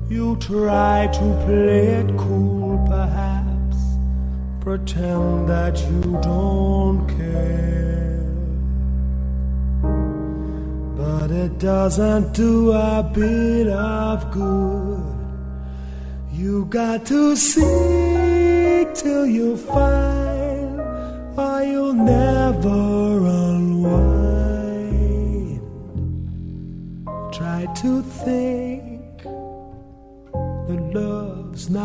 You 0.09 0.37
try 0.37 1.09
to 1.13 1.45
play 1.47 1.87
it 2.01 2.17
cool, 2.19 2.77
perhaps, 2.87 3.79
pretend 4.61 5.49
that 5.49 5.79
you 5.89 6.21
don't 6.21 7.09
care. 7.09 8.21
But 10.95 11.31
it 11.31 11.59
doesn't 11.59 12.35
do 12.35 12.73
a 12.73 13.03
bit 13.15 13.69
of 13.69 14.31
good. 14.31 15.03
You 16.31 16.67
got 16.67 17.07
to 17.07 17.35
seek 17.35 18.95
till 18.95 19.27
you 19.27 19.57
find, 19.57 20.81
or 21.39 21.63
you'll 21.63 21.95
never 21.95 23.27
unwind. 23.27 24.14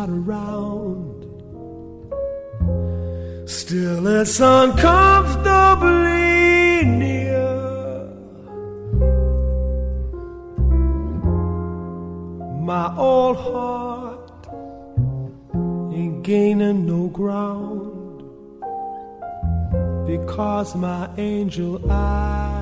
Not 0.00 0.08
around. 0.08 1.20
Still, 3.48 4.06
it's 4.06 4.40
uncomfortably 4.40 6.84
near. 7.02 8.08
My 12.70 12.86
old 12.96 13.36
heart 13.36 14.48
ain't 15.92 16.22
gaining 16.22 16.86
no 16.86 17.08
ground 17.08 18.22
because 20.06 20.74
my 20.74 21.10
angel 21.18 21.78
eyes 21.90 22.59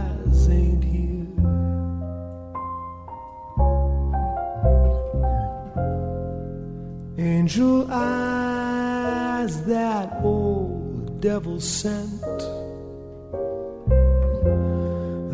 Angel 7.36 7.86
eyes 7.90 9.62
that 9.64 10.08
old 10.22 11.20
devil 11.20 11.60
sent. 11.60 12.38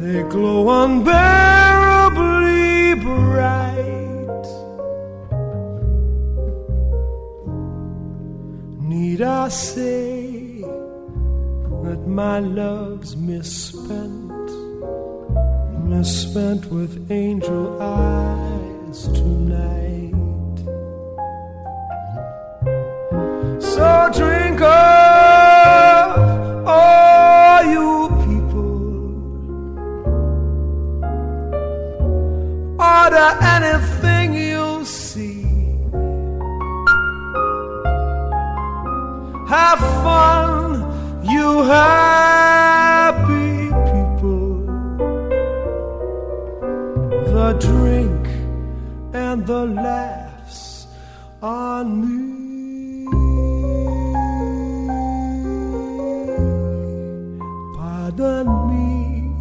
They 0.00 0.22
glow 0.34 0.62
unbearably 0.82 1.04
bright. 3.06 4.46
Need 8.90 9.20
I 9.22 9.48
say 9.48 10.62
that 11.84 12.02
my 12.08 12.40
love's 12.40 13.14
misspent, 13.16 14.50
misspent 15.84 16.66
with 16.72 17.08
angel 17.12 17.80
eyes 17.80 19.06
tonight? 19.18 19.93
Drink 24.10 24.60
up, 24.60 26.18
all 26.66 27.64
you 27.64 28.08
people. 28.24 28.74
Order 32.78 33.30
anything 33.54 34.34
you 34.34 34.84
see. 34.84 35.44
Have 39.48 39.80
fun, 40.04 40.84
you 41.24 41.62
happy 41.62 43.70
people. 43.92 44.66
The 47.32 47.52
drink 47.58 48.26
and 49.14 49.46
the 49.46 49.64
laughs 49.64 50.86
on 51.40 52.00
me. 52.00 52.33
Pardon 58.16 58.46
me, 58.70 59.34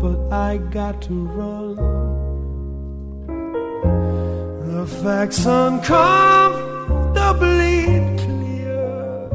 but 0.00 0.32
I 0.32 0.56
got 0.56 1.02
to 1.02 1.12
run. 1.12 1.76
The 4.66 4.86
facts 4.86 5.44
uncomfortably 5.44 8.00
clear. 8.16 9.28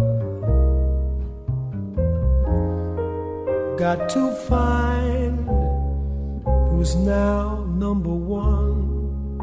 Got 3.78 4.10
to 4.10 4.34
find 4.50 5.46
who's 6.72 6.96
now 6.96 7.64
number 7.68 8.10
one 8.10 9.38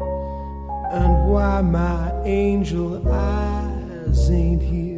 and 0.91 1.29
why 1.29 1.61
my 1.61 2.11
angel 2.25 3.09
eyes 3.09 4.29
ain't 4.29 4.61
here. 4.61 4.88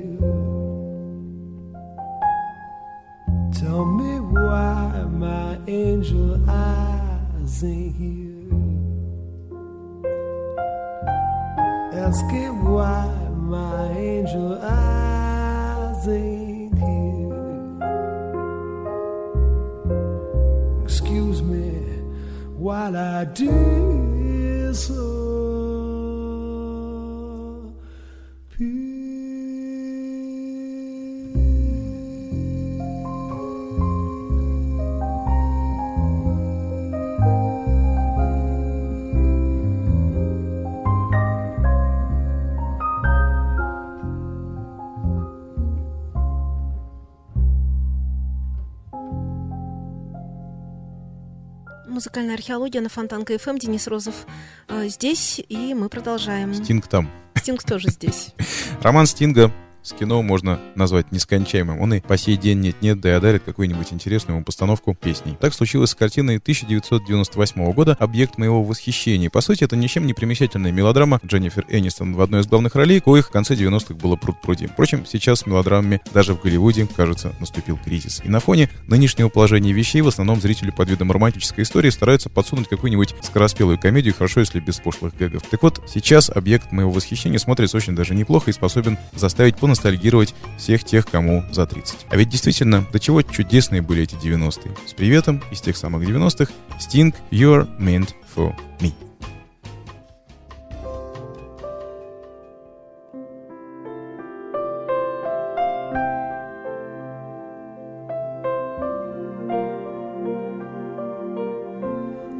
Музыкальная 52.22 52.38
археология 52.38 52.82
на 52.82 52.90
Фонтанка 52.90 53.36
ФМ. 53.40 53.58
Денис 53.58 53.88
Розов 53.88 54.28
э, 54.68 54.88
здесь, 54.90 55.42
и 55.50 55.74
мы 55.74 55.90
продолжаем. 55.90 56.54
Стинг 56.54 56.86
там. 56.86 57.10
Стинг 57.34 57.64
тоже 57.64 57.90
здесь. 57.90 58.36
Роман 58.84 59.08
Стинга 59.08 59.52
с 59.84 59.94
кино 59.94 60.22
можно 60.22 60.60
назвать 60.76 61.12
нескончаемым. 61.12 61.80
Он 61.80 61.94
и 61.94 62.00
по 62.00 62.18
сей 62.18 62.38
день 62.38 62.60
нет-нет, 62.60 63.00
да 63.00 63.10
и 63.10 63.14
одарит 63.14 63.44
какую-нибудь 63.44 63.92
интересную 63.92 64.38
ему 64.38 64.46
постановку 64.46 64.96
песней. 64.96 65.38
Так 65.40 65.54
случилось 65.54 65.92
с 65.92 65.96
картиной 65.96 66.38
1998 66.38 67.72
года 67.74 67.98
«Объект 68.00 68.38
моего 68.38 68.64
восхищения». 68.64 69.30
По 69.30 69.42
сути, 69.42 69.64
это 69.64 69.76
ничем 69.76 70.06
не 70.06 70.14
примечательная 70.14 70.72
мелодрама 70.72 71.20
Дженнифер 71.26 71.66
Энистон 71.70 72.14
в 72.14 72.22
одной 72.22 72.42
из 72.42 72.48
главных 72.48 72.76
ролей, 72.76 73.00
коих 73.00 73.28
в 73.28 73.32
конце 73.32 73.56
90-х 73.56 73.96
было 73.96 74.16
пруд-пруди. 74.16 74.68
Впрочем, 74.68 75.06
сейчас 75.06 75.40
с 75.40 75.46
мелодрамами 75.46 76.02
даже 76.14 76.34
в 76.34 76.42
Голливуде, 76.42 76.88
кажется, 76.96 77.34
наступил 77.40 77.80
кризис. 77.84 78.22
И 78.24 78.30
на 78.30 78.40
фоне 78.40 78.70
нынешнего 78.88 79.30
положения 79.30 79.74
вещей 79.74 80.02
в 80.02 80.08
основном 80.08 80.42
зрители 80.42 80.72
под 80.72 80.90
видом 80.90 81.12
романтической 81.12 81.64
истории 81.64 81.90
стараются 81.90 82.30
подсунуть 82.30 82.68
какую-нибудь 82.68 83.16
скороспелую 83.22 83.80
комедию, 83.80 84.14
хорошо, 84.14 84.42
если 84.42 84.60
без 84.60 84.78
пошлых 84.78 85.16
гэгов. 85.18 85.44
Так 85.44 85.64
вот, 85.64 85.82
сейчас 85.88 86.30
«Объект 86.30 86.72
моего 86.72 86.92
восхищения» 86.92 87.40
смотрится 87.40 87.78
очень 87.78 87.96
даже 87.96 88.16
неплохо 88.16 88.52
и 88.52 88.54
способен 88.54 88.98
заставить 89.16 89.58
ностальгировать 89.72 90.36
всех 90.58 90.84
тех, 90.84 91.06
кому 91.06 91.44
за 91.52 91.66
30. 91.66 92.06
А 92.10 92.16
ведь 92.16 92.30
действительно, 92.30 92.86
до 92.92 93.00
чего 93.00 93.22
чудесные 93.22 93.82
были 93.82 94.04
эти 94.04 94.16
90-е. 94.16 94.76
С 94.88 94.94
приветом 94.94 95.42
из 95.52 95.62
тех 95.62 95.76
самых 95.76 96.08
90-х 96.08 96.52
Sting 96.80 97.14
You're 97.32 97.68
Meant 97.80 98.14
For 98.36 98.54
Me. 98.80 98.94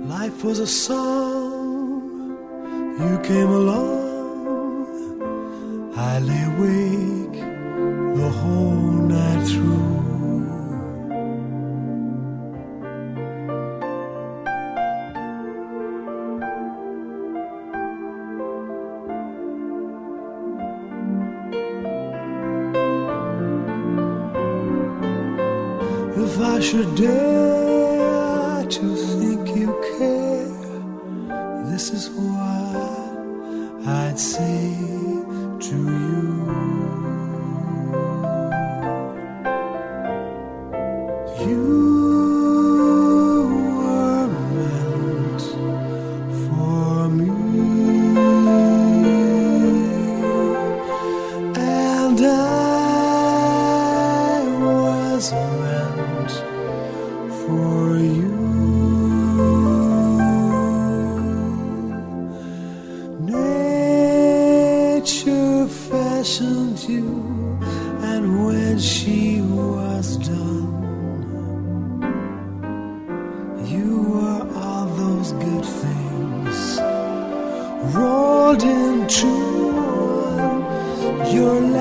Life 0.08 0.44
was 0.44 0.60
a 0.60 0.68
song, 0.68 2.38
you 3.00 3.20
came 3.24 3.50
along. 3.50 4.11
I 6.04 6.18
lay 6.18 6.44
awake 6.54 7.38
the 8.20 8.30
whole 8.40 8.92
night 9.14 9.48
through. 9.48 9.92
If 26.24 26.40
I 26.40 26.60
should 26.62 26.96
dare 26.96 27.41
your 81.34 81.62
life. 81.62 81.81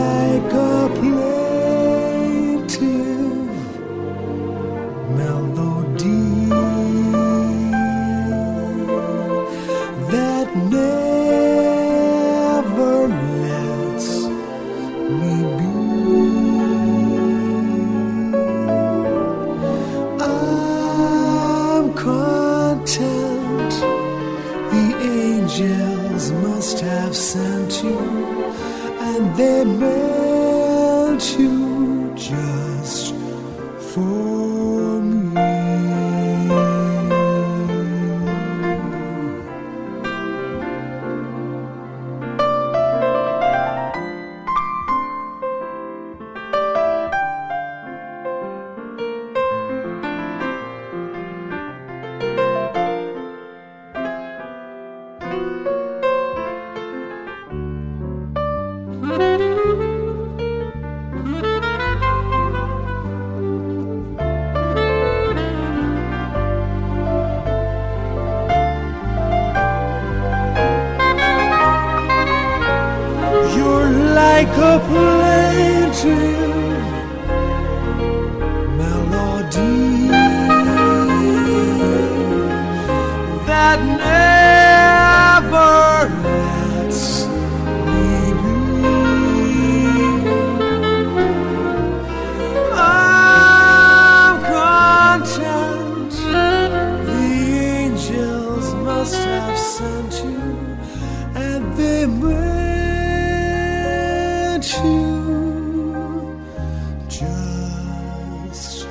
deixaste. 108.51 108.89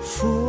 Foi 0.00 0.45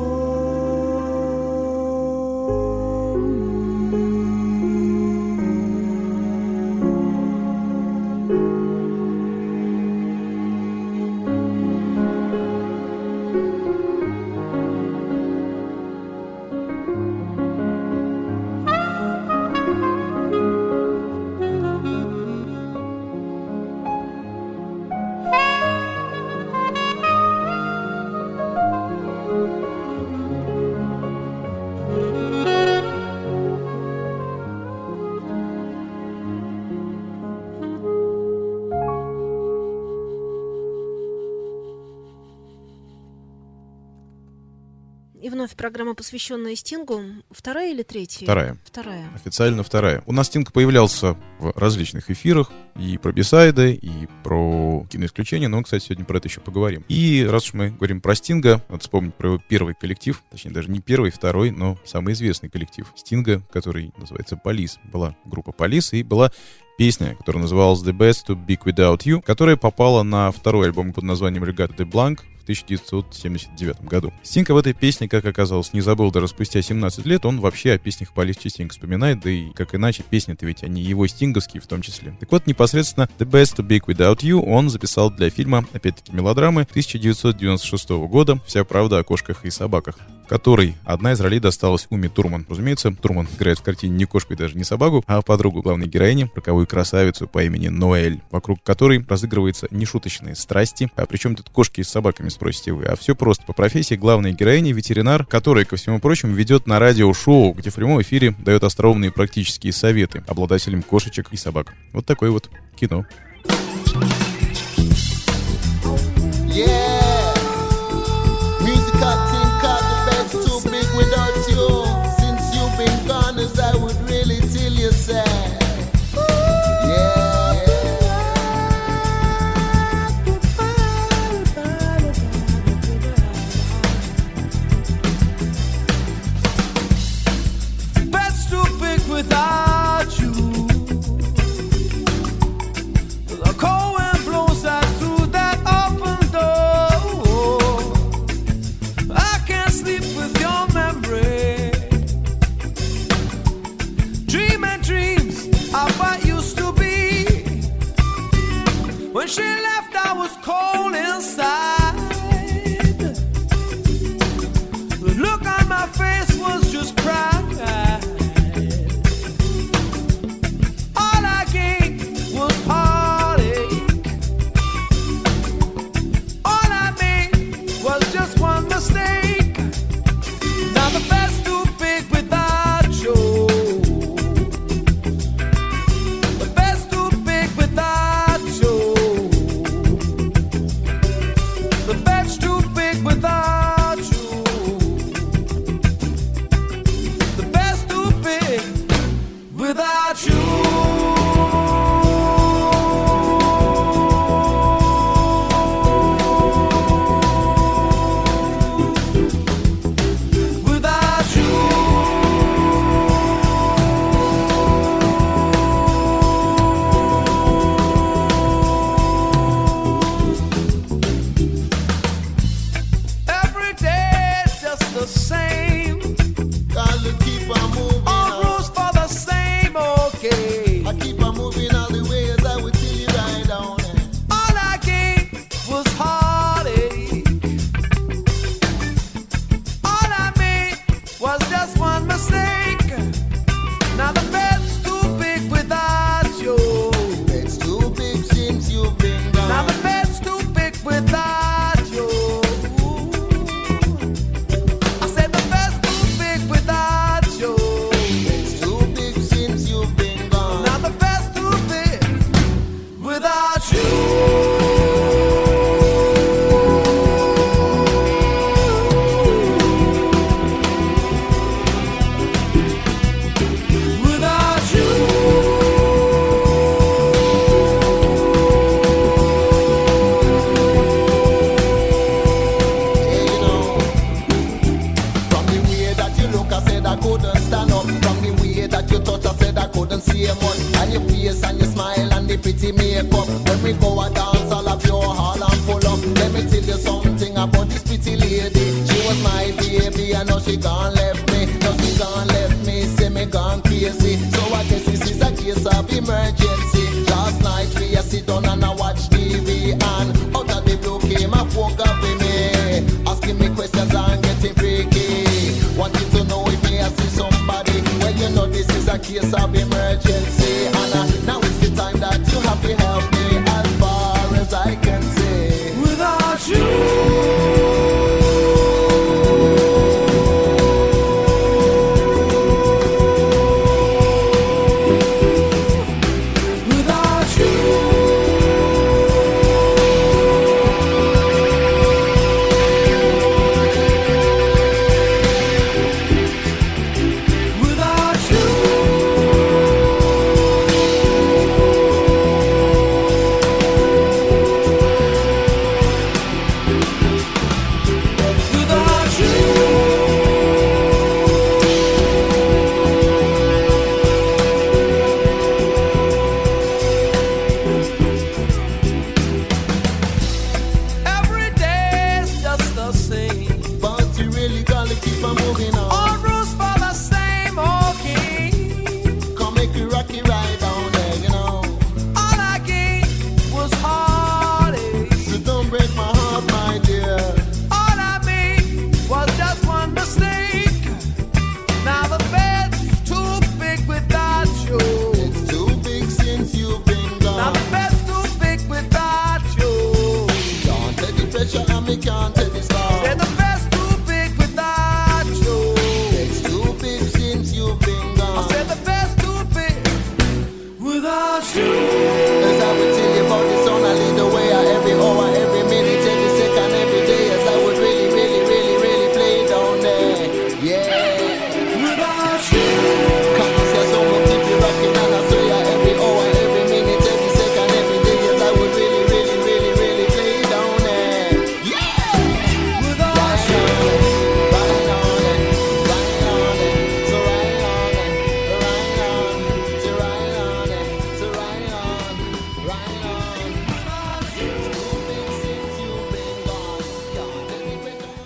вновь 45.47 45.55
программа, 45.55 45.95
посвященная 45.95 46.55
Стингу. 46.55 47.01
Вторая 47.31 47.71
или 47.71 47.81
третья? 47.81 48.25
Вторая. 48.25 48.57
Вторая. 48.65 49.07
Официально 49.15 49.63
вторая. 49.63 50.03
У 50.05 50.11
нас 50.11 50.27
Стинг 50.27 50.51
появлялся 50.51 51.17
в 51.39 51.53
различных 51.55 52.11
эфирах, 52.11 52.51
и 52.75 52.97
про 52.97 53.13
бисайды, 53.13 53.73
и 53.73 54.07
про 54.23 54.85
киноисключения, 54.89 55.47
но, 55.47 55.63
кстати, 55.63 55.85
сегодня 55.85 56.03
про 56.03 56.17
это 56.17 56.27
еще 56.27 56.41
поговорим. 56.41 56.83
И 56.89 57.25
раз 57.29 57.45
уж 57.45 57.53
мы 57.53 57.69
говорим 57.69 58.01
про 58.01 58.13
Стинга, 58.15 58.61
надо 58.67 58.81
вспомнить 58.81 59.15
про 59.15 59.29
его 59.29 59.41
первый 59.47 59.73
коллектив, 59.73 60.21
точнее, 60.29 60.51
даже 60.51 60.69
не 60.69 60.81
первый, 60.81 61.11
второй, 61.11 61.51
но 61.51 61.77
самый 61.85 62.13
известный 62.13 62.49
коллектив 62.49 62.91
Стинга, 62.95 63.41
который 63.51 63.93
называется 63.97 64.35
Полис. 64.35 64.79
Была 64.91 65.15
группа 65.23 65.53
Полис, 65.53 65.93
и 65.93 66.03
была 66.03 66.31
песня, 66.77 67.15
которая 67.15 67.43
называлась 67.43 67.81
The 67.83 67.93
Best 67.93 68.27
to 68.27 68.35
Big 68.35 68.63
Without 68.65 68.99
You, 69.05 69.21
которая 69.21 69.55
попала 69.55 70.03
на 70.03 70.29
второй 70.31 70.67
альбом 70.67 70.91
под 70.91 71.05
названием 71.05 71.45
Regatta 71.45 71.75
de 71.75 71.89
Blanc 71.89 72.19
1979 72.47 73.81
году. 73.81 74.13
Стинг 74.23 74.49
в 74.49 74.57
этой 74.57 74.73
песне, 74.73 75.09
как 75.09 75.25
оказалось, 75.25 75.73
не 75.73 75.81
забыл 75.81 76.11
даже 76.11 76.29
спустя 76.29 76.61
17 76.61 77.05
лет. 77.05 77.25
Он 77.25 77.41
вообще 77.41 77.73
о 77.73 77.77
песнях 77.77 78.13
Полис 78.13 78.37
частенько 78.37 78.73
вспоминает, 78.73 79.19
да 79.19 79.29
и 79.29 79.49
как 79.51 79.75
иначе, 79.75 80.03
песни-то 80.09 80.45
ведь 80.45 80.63
они 80.63 80.81
его 80.81 81.05
стинговские 81.07 81.61
в 81.61 81.67
том 81.67 81.81
числе. 81.81 82.15
Так 82.19 82.31
вот, 82.31 82.47
непосредственно 82.47 83.09
The 83.19 83.29
Best 83.29 83.57
to 83.57 83.67
Big 83.67 83.85
Without 83.85 84.19
You 84.19 84.41
он 84.41 84.69
записал 84.69 85.11
для 85.11 85.29
фильма, 85.29 85.65
опять-таки, 85.73 86.13
мелодрамы 86.13 86.61
1996 86.61 87.89
года 87.89 88.39
«Вся 88.45 88.63
правда 88.63 88.99
о 88.99 89.03
кошках 89.03 89.43
и 89.43 89.49
собаках» 89.49 89.97
которой 90.27 90.75
одна 90.85 91.13
из 91.13 91.21
ролей 91.21 91.39
досталась 91.39 91.87
Уми 91.89 92.07
Турман. 92.07 92.45
Разумеется, 92.49 92.91
Турман 92.91 93.27
играет 93.37 93.59
в 93.59 93.63
картине 93.63 93.95
не 93.95 94.05
кошку 94.05 94.33
и 94.33 94.37
даже 94.37 94.57
не 94.57 94.63
собаку, 94.63 95.03
а 95.07 95.21
подругу 95.21 95.61
главной 95.61 95.87
героини, 95.87 96.29
роковую 96.35 96.67
красавицу 96.67 97.27
по 97.27 97.43
имени 97.43 97.67
Ноэль, 97.69 98.21
вокруг 98.31 98.61
которой 98.63 99.03
разыгрываются 99.07 99.67
нешуточные 99.71 100.35
страсти. 100.35 100.91
А 100.95 101.05
причем 101.05 101.35
тут 101.35 101.49
кошки 101.49 101.81
с 101.81 101.89
собаками, 101.89 102.29
спросите 102.29 102.71
вы? 102.71 102.85
А 102.85 102.95
все 102.95 103.15
просто. 103.15 103.43
По 103.45 103.53
профессии 103.53 103.95
главная 103.95 104.31
героиня 104.31 104.73
ветеринар, 104.73 105.25
которая, 105.25 105.65
ко 105.65 105.75
всему 105.75 105.99
прочему, 105.99 106.33
ведет 106.33 106.67
на 106.67 106.79
радио-шоу, 106.79 107.53
где 107.53 107.69
в 107.69 107.75
прямом 107.75 108.01
эфире 108.01 108.35
дает 108.39 108.63
остроумные 108.63 109.11
практические 109.11 109.73
советы 109.73 110.23
обладателям 110.27 110.83
кошечек 110.83 111.27
и 111.31 111.37
собак. 111.37 111.73
Вот 111.93 112.05
такое 112.05 112.31
вот 112.31 112.49
кино. 112.75 113.05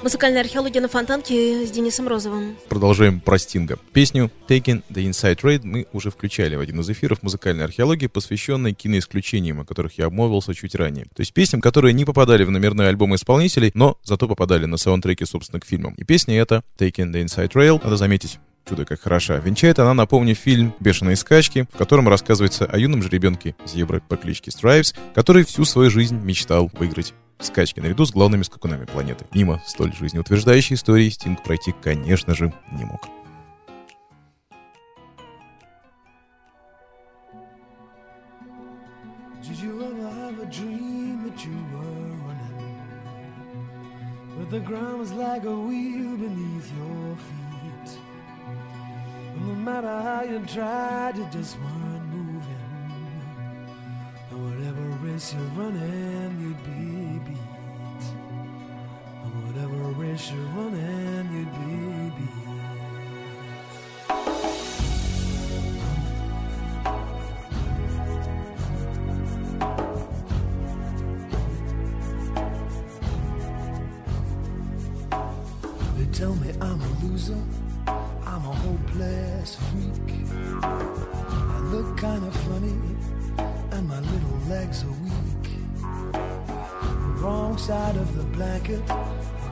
Музыкальная 0.03 0.41
археология 0.41 0.81
на 0.81 0.87
Фонтанке 0.87 1.63
с 1.63 1.69
Денисом 1.69 2.07
Розовым. 2.07 2.55
Продолжаем 2.69 3.19
про 3.19 3.37
Стинга. 3.37 3.77
Песню 3.93 4.31
Taking 4.47 4.81
the 4.89 5.07
Inside 5.07 5.39
Trade 5.39 5.61
мы 5.63 5.85
уже 5.93 6.09
включали 6.09 6.55
в 6.55 6.59
один 6.59 6.79
из 6.79 6.89
эфиров 6.89 7.21
музыкальной 7.21 7.65
археологии, 7.65 8.07
посвященной 8.07 8.73
киноисключениям, 8.73 9.61
о 9.61 9.65
которых 9.65 9.99
я 9.99 10.07
обмолвился 10.07 10.55
чуть 10.55 10.73
ранее. 10.73 11.05
То 11.15 11.21
есть 11.21 11.33
песням, 11.33 11.61
которые 11.61 11.93
не 11.93 12.03
попадали 12.03 12.43
в 12.43 12.49
номерные 12.49 12.87
альбомы 12.87 13.17
исполнителей, 13.17 13.69
но 13.75 13.99
зато 14.03 14.27
попадали 14.27 14.65
на 14.65 14.77
саундтреки, 14.77 15.25
собственно, 15.25 15.59
к 15.59 15.65
фильмам. 15.65 15.93
И 15.93 16.03
песня 16.03 16.41
эта, 16.41 16.63
Taking 16.79 17.11
the 17.11 17.23
Inside 17.23 17.51
Rail, 17.51 17.79
надо 17.83 17.95
заметить, 17.95 18.39
чудо 18.67 18.85
как 18.85 19.01
хороша. 19.01 19.37
Венчает 19.37 19.77
она, 19.77 19.93
напомню, 19.93 20.33
фильм 20.33 20.73
«Бешеные 20.79 21.15
скачки», 21.15 21.67
в 21.71 21.77
котором 21.77 22.09
рассказывается 22.09 22.65
о 22.65 22.79
юном 22.79 23.03
жеребенке 23.03 23.55
Зебры 23.67 24.01
по 24.09 24.17
кличке 24.17 24.49
Страйвс, 24.49 24.95
который 25.13 25.45
всю 25.45 25.63
свою 25.63 25.91
жизнь 25.91 26.17
мечтал 26.17 26.71
выиграть 26.73 27.13
скачки 27.45 27.79
наряду 27.79 28.05
с 28.05 28.11
главными 28.11 28.43
скакунами 28.43 28.85
планеты. 28.85 29.25
Мимо 29.33 29.61
столь 29.65 29.93
жизнеутверждающей 29.93 30.75
истории 30.75 31.09
Стинг 31.09 31.43
пройти, 31.43 31.73
конечно 31.81 32.35
же, 32.35 32.53
не 32.71 32.85
мог. 32.85 33.01
The 44.51 44.59
ground 44.59 44.99
was 44.99 45.13
like 45.13 45.45
a 45.45 45.49
wheel 45.49 46.17
beneath 46.17 46.69
your 46.77 47.15
feet. 47.15 47.97
And 49.33 49.47
no 49.47 49.53
matter 49.55 49.87
how 49.87 50.23
you 50.23 50.45
tried, 50.45 51.15
you 51.15 51.25
just 51.31 51.55
weren't 51.57 52.05
moving. 52.09 52.91
And 54.29 54.39
whatever 54.43 54.81
race 55.05 55.33
you're 55.33 55.41
running, 55.55 56.31
you'd 56.41 56.61
be 56.65 56.90
whatever 59.45 59.75
race 59.99 60.31
you're 60.31 60.45
running, 60.55 61.29
you'd 61.33 61.53
be. 61.55 61.71
They 75.97 76.07
tell 76.11 76.35
me 76.35 76.49
I'm 76.61 76.81
a 76.81 76.83
loser, 77.03 77.41
I'm 77.87 78.45
a 78.45 78.53
hopeless 78.63 79.55
freak. 79.55 80.09
I 80.63 81.59
look 81.71 81.97
kind 81.97 82.23
of 82.25 82.35
funny, 82.35 82.75
and 83.71 83.87
my 83.87 83.99
little 83.99 84.39
legs 84.49 84.83
are. 84.83 85.00
Wrong 87.21 87.55
side 87.55 87.97
of 87.97 88.17
the 88.17 88.23
blanket, 88.35 88.81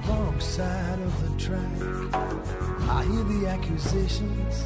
wrong 0.08 0.40
side 0.40 1.00
of 1.00 1.14
the 1.22 1.30
track. 1.38 2.14
I 2.90 3.06
hear 3.06 3.24
the 3.26 3.48
accusations 3.48 4.64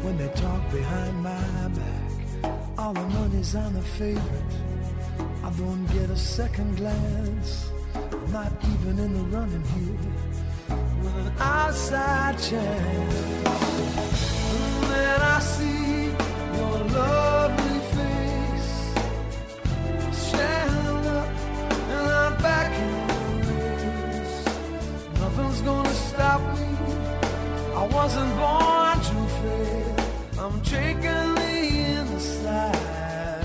when 0.00 0.16
they 0.16 0.28
talk 0.28 0.62
behind 0.70 1.22
my 1.22 1.68
back. 1.68 2.70
All 2.78 2.94
the 2.94 3.02
money's 3.02 3.54
on 3.54 3.74
the 3.74 3.82
favorite. 3.82 4.54
I 5.44 5.50
don't 5.58 5.84
get 5.92 6.08
a 6.08 6.16
second 6.16 6.78
glance. 6.78 7.70
I'm 7.94 8.32
not 8.32 8.52
even 8.64 8.98
in 8.98 9.12
the 9.12 9.36
running 9.36 9.64
here 9.76 9.98
with 11.02 11.26
an 11.26 11.32
outside 11.40 12.38
chance. 12.38 13.14
And 14.54 14.84
then 14.84 15.20
I 15.20 15.38
see 15.40 16.06
your 16.56 16.78
lovely 16.96 17.27
wasn't 28.08 28.36
born 28.36 28.98
to 29.08 29.18
fail. 29.38 29.96
I'm 30.38 30.62
taking 30.62 31.34
the 31.40 31.56
inside. 31.98 33.44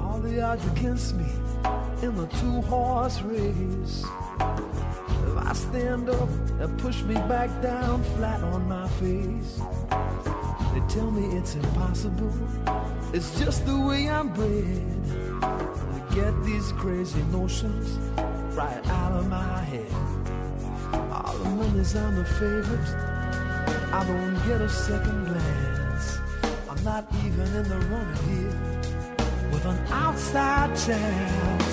All 0.00 0.18
the 0.18 0.42
odds 0.42 0.66
against 0.66 1.14
me 1.14 1.30
in 2.02 2.16
the 2.16 2.26
two 2.40 2.60
horse 2.62 3.22
race. 3.22 4.04
If 5.28 5.36
I 5.36 5.52
stand 5.52 6.08
up 6.08 6.28
and 6.60 6.78
push 6.80 7.02
me 7.02 7.14
back 7.14 7.50
down 7.62 8.02
flat 8.16 8.42
on 8.42 8.66
my 8.68 8.88
face, 9.00 9.60
they 10.72 10.82
tell 10.88 11.12
me 11.12 11.36
it's 11.38 11.54
impossible. 11.54 12.34
It's 13.12 13.38
just 13.38 13.66
the 13.66 13.78
way 13.78 14.10
I'm 14.10 14.30
bred. 14.30 14.82
To 15.40 16.14
get 16.14 16.32
these 16.42 16.72
crazy 16.72 17.22
notions 17.30 17.98
right 18.56 18.84
out 18.88 19.12
of 19.12 19.28
my 19.28 19.60
head. 19.60 20.15
All 21.46 22.10
the 22.10 22.24
favorite. 22.24 22.88
I 23.92 24.04
don't 24.04 24.34
get 24.46 24.60
a 24.60 24.68
second 24.68 25.26
glance. 25.26 26.18
I'm 26.68 26.82
not 26.82 27.04
even 27.24 27.46
in 27.54 27.68
the 27.68 27.78
running 27.90 28.22
here 28.28 29.50
with 29.52 29.64
an 29.64 29.78
outside 29.92 30.70
chance. 30.70 31.68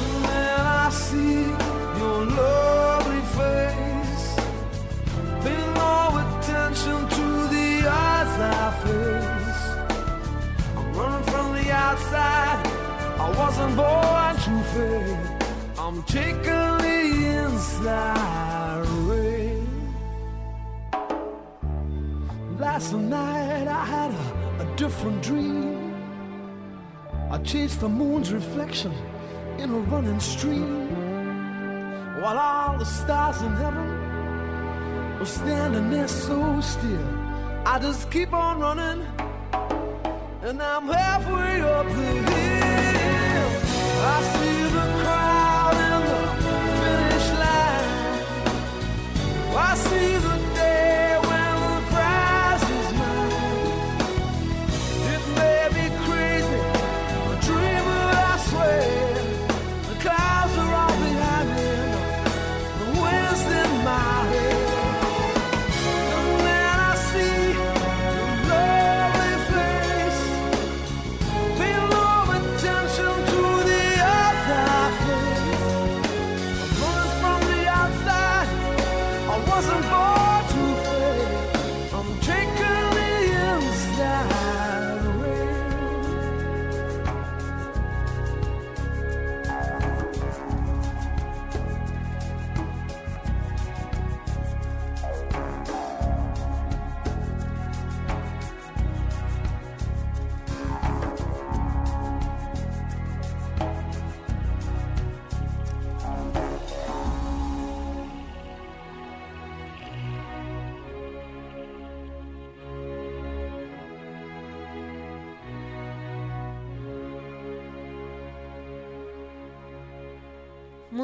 And 0.00 0.24
then 0.24 0.60
I 0.60 0.90
see 0.90 1.42
your 1.98 2.20
lovely 2.40 3.22
face. 3.38 4.26
Pay 5.42 5.62
no 5.74 5.94
attention 6.22 6.98
to 7.16 7.26
the 7.54 7.88
eyes 7.88 8.34
I 8.40 8.70
face. 8.84 9.62
I'm 10.78 10.92
running 10.94 11.24
from 11.32 11.46
the 11.56 11.70
outside. 11.72 12.66
I 13.18 13.28
wasn't 13.36 13.74
born 13.76 14.34
to 14.44 14.52
fail. 14.72 15.27
I'm 16.06 16.84
inside. 16.84 18.08
Last 22.58 22.92
night 22.92 23.66
I 23.66 23.84
had 23.84 24.12
a 24.60 24.76
different 24.76 25.22
dream. 25.22 25.94
I 27.30 27.38
chased 27.38 27.80
the 27.80 27.88
moon's 27.88 28.32
reflection 28.32 28.92
in 29.58 29.70
a 29.70 29.78
running 29.90 30.20
stream. 30.20 30.88
While 32.22 32.38
all 32.38 32.78
the 32.78 32.84
stars 32.84 33.40
in 33.42 33.52
heaven 33.56 35.18
were 35.18 35.24
standing 35.24 35.90
there 35.90 36.08
so 36.08 36.60
still. 36.60 37.08
I 37.66 37.78
just 37.80 38.10
keep 38.10 38.32
on 38.32 38.60
running, 38.60 39.04
and 40.42 40.62
I'm 40.62 40.86
halfway 40.88 41.60
up 41.60 41.86
the 41.86 42.32
hill. 42.32 42.57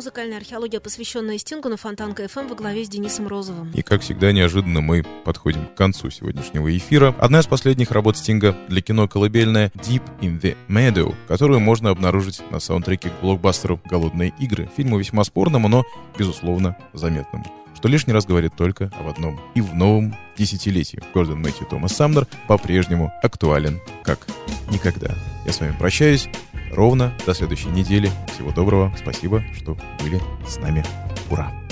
Музыкальная 0.05 0.37
археология, 0.37 0.81
посвященная 0.81 1.39
Стингу 1.39 1.71
на 1.71 1.79
Фонтанка 1.79 2.29
ФМ 2.29 2.49
во 2.49 2.55
главе 2.55 2.85
с 2.85 2.91
Денисом 2.91 3.27
Розовым. 3.27 3.71
И, 3.73 3.81
как 3.81 4.03
всегда, 4.03 4.33
неожиданно 4.33 4.83
мы 4.83 5.03
подходим 5.25 5.65
к 5.65 5.75
концу 5.75 6.11
сегодняшнего 6.11 6.77
эфира. 6.77 7.15
Одна 7.19 7.41
из 7.41 7.47
последних 7.47 7.91
работ 7.91 8.19
Стинга 8.19 8.55
для 8.69 8.83
кино 8.83 9.09
колыбельная 9.09 9.73
«Deep 9.77 10.03
in 10.21 10.39
the 10.39 10.59
Meadow», 10.69 11.15
которую 11.27 11.61
можно 11.61 11.89
обнаружить 11.89 12.43
на 12.51 12.61
саундтреке 12.61 13.09
к 13.09 13.23
блокбастеру 13.23 13.81
«Голодные 13.87 14.35
игры», 14.39 14.69
фильму 14.77 14.99
весьма 14.99 15.25
спорному, 15.25 15.69
но, 15.69 15.87
безусловно, 16.19 16.77
заметному 16.93 17.64
что 17.85 17.91
лишний 17.91 18.15
раз 18.15 18.25
говорит 18.25 18.55
только 18.57 18.91
об 18.99 19.09
одном. 19.09 19.39
И 19.55 19.61
в 19.61 19.75
новом 19.75 20.17
десятилетии 20.39 21.03
Гордон 21.13 21.43
Мэтью 21.43 21.67
Томас 21.67 21.93
Самнер 21.93 22.27
по-прежнему 22.49 23.13
актуален 23.23 23.79
как 24.03 24.27
никогда. 24.71 25.15
Я 25.45 25.53
с 25.53 25.61
вами 25.61 25.77
прощаюсь. 25.79 26.31
Ровно 26.73 27.13
до 27.27 27.35
следующей 27.35 27.69
недели. 27.69 28.11
Всего 28.35 28.53
доброго. 28.53 28.91
Спасибо, 28.97 29.45
что 29.55 29.77
были 30.01 30.19
с 30.49 30.57
нами. 30.57 30.83
Ура! 31.31 31.64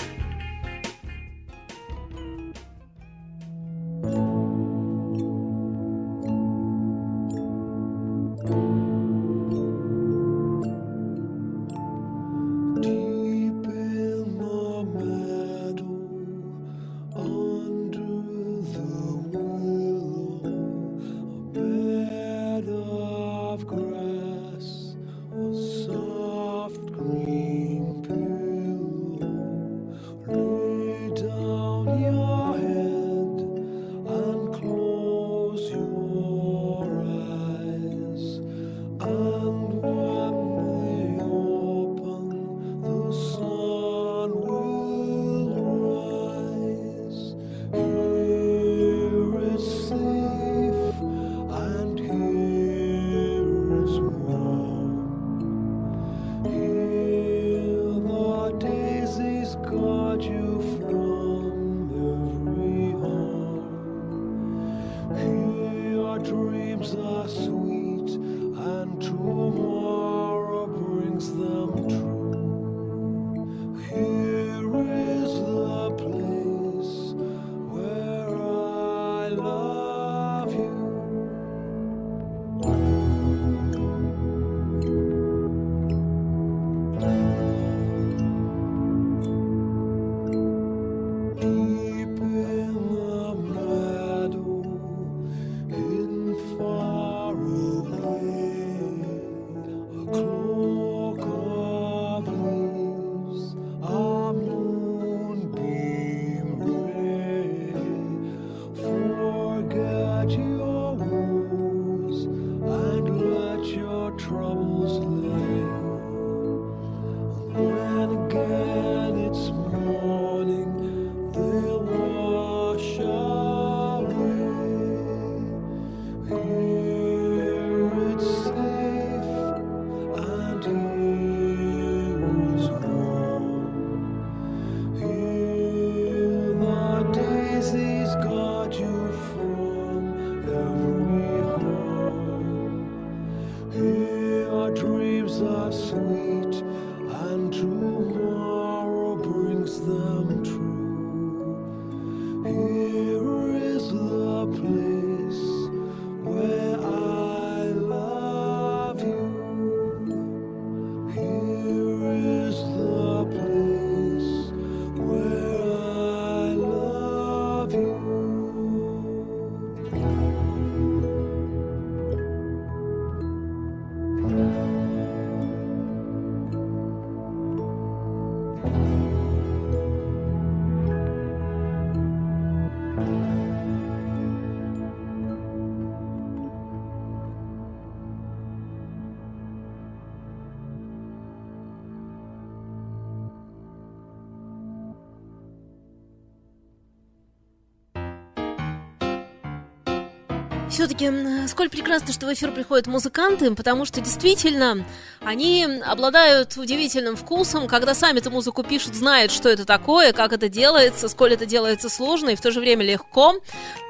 Все-таки, 200.73 201.13
сколь 201.49 201.69
прекрасно, 201.69 202.15
что 202.15 202.25
в 202.25 202.33
эфир 202.33 202.51
приходят 202.51 202.87
музыканты, 202.87 203.55
потому 203.55 203.85
что 203.85 204.01
действительно 204.01 204.87
они 205.25 205.65
обладают 205.85 206.57
удивительным 206.57 207.17
вкусом, 207.17 207.69
когда 207.69 207.95
сами 207.95 208.19
эту 208.19 208.31
музыку 208.31 208.63
пишут, 208.63 208.95
знают, 208.95 209.31
что 209.31 209.49
это 209.49 209.65
такое, 209.65 210.13
как 210.13 210.33
это 210.33 210.49
делается, 210.49 211.09
сколь 211.09 211.35
это 211.35 211.47
делается 211.47 211.89
сложно 211.89 212.31
и 212.31 212.35
в 212.35 212.41
то 212.41 212.51
же 212.51 212.61
время 212.61 212.85
легко. 212.85 213.35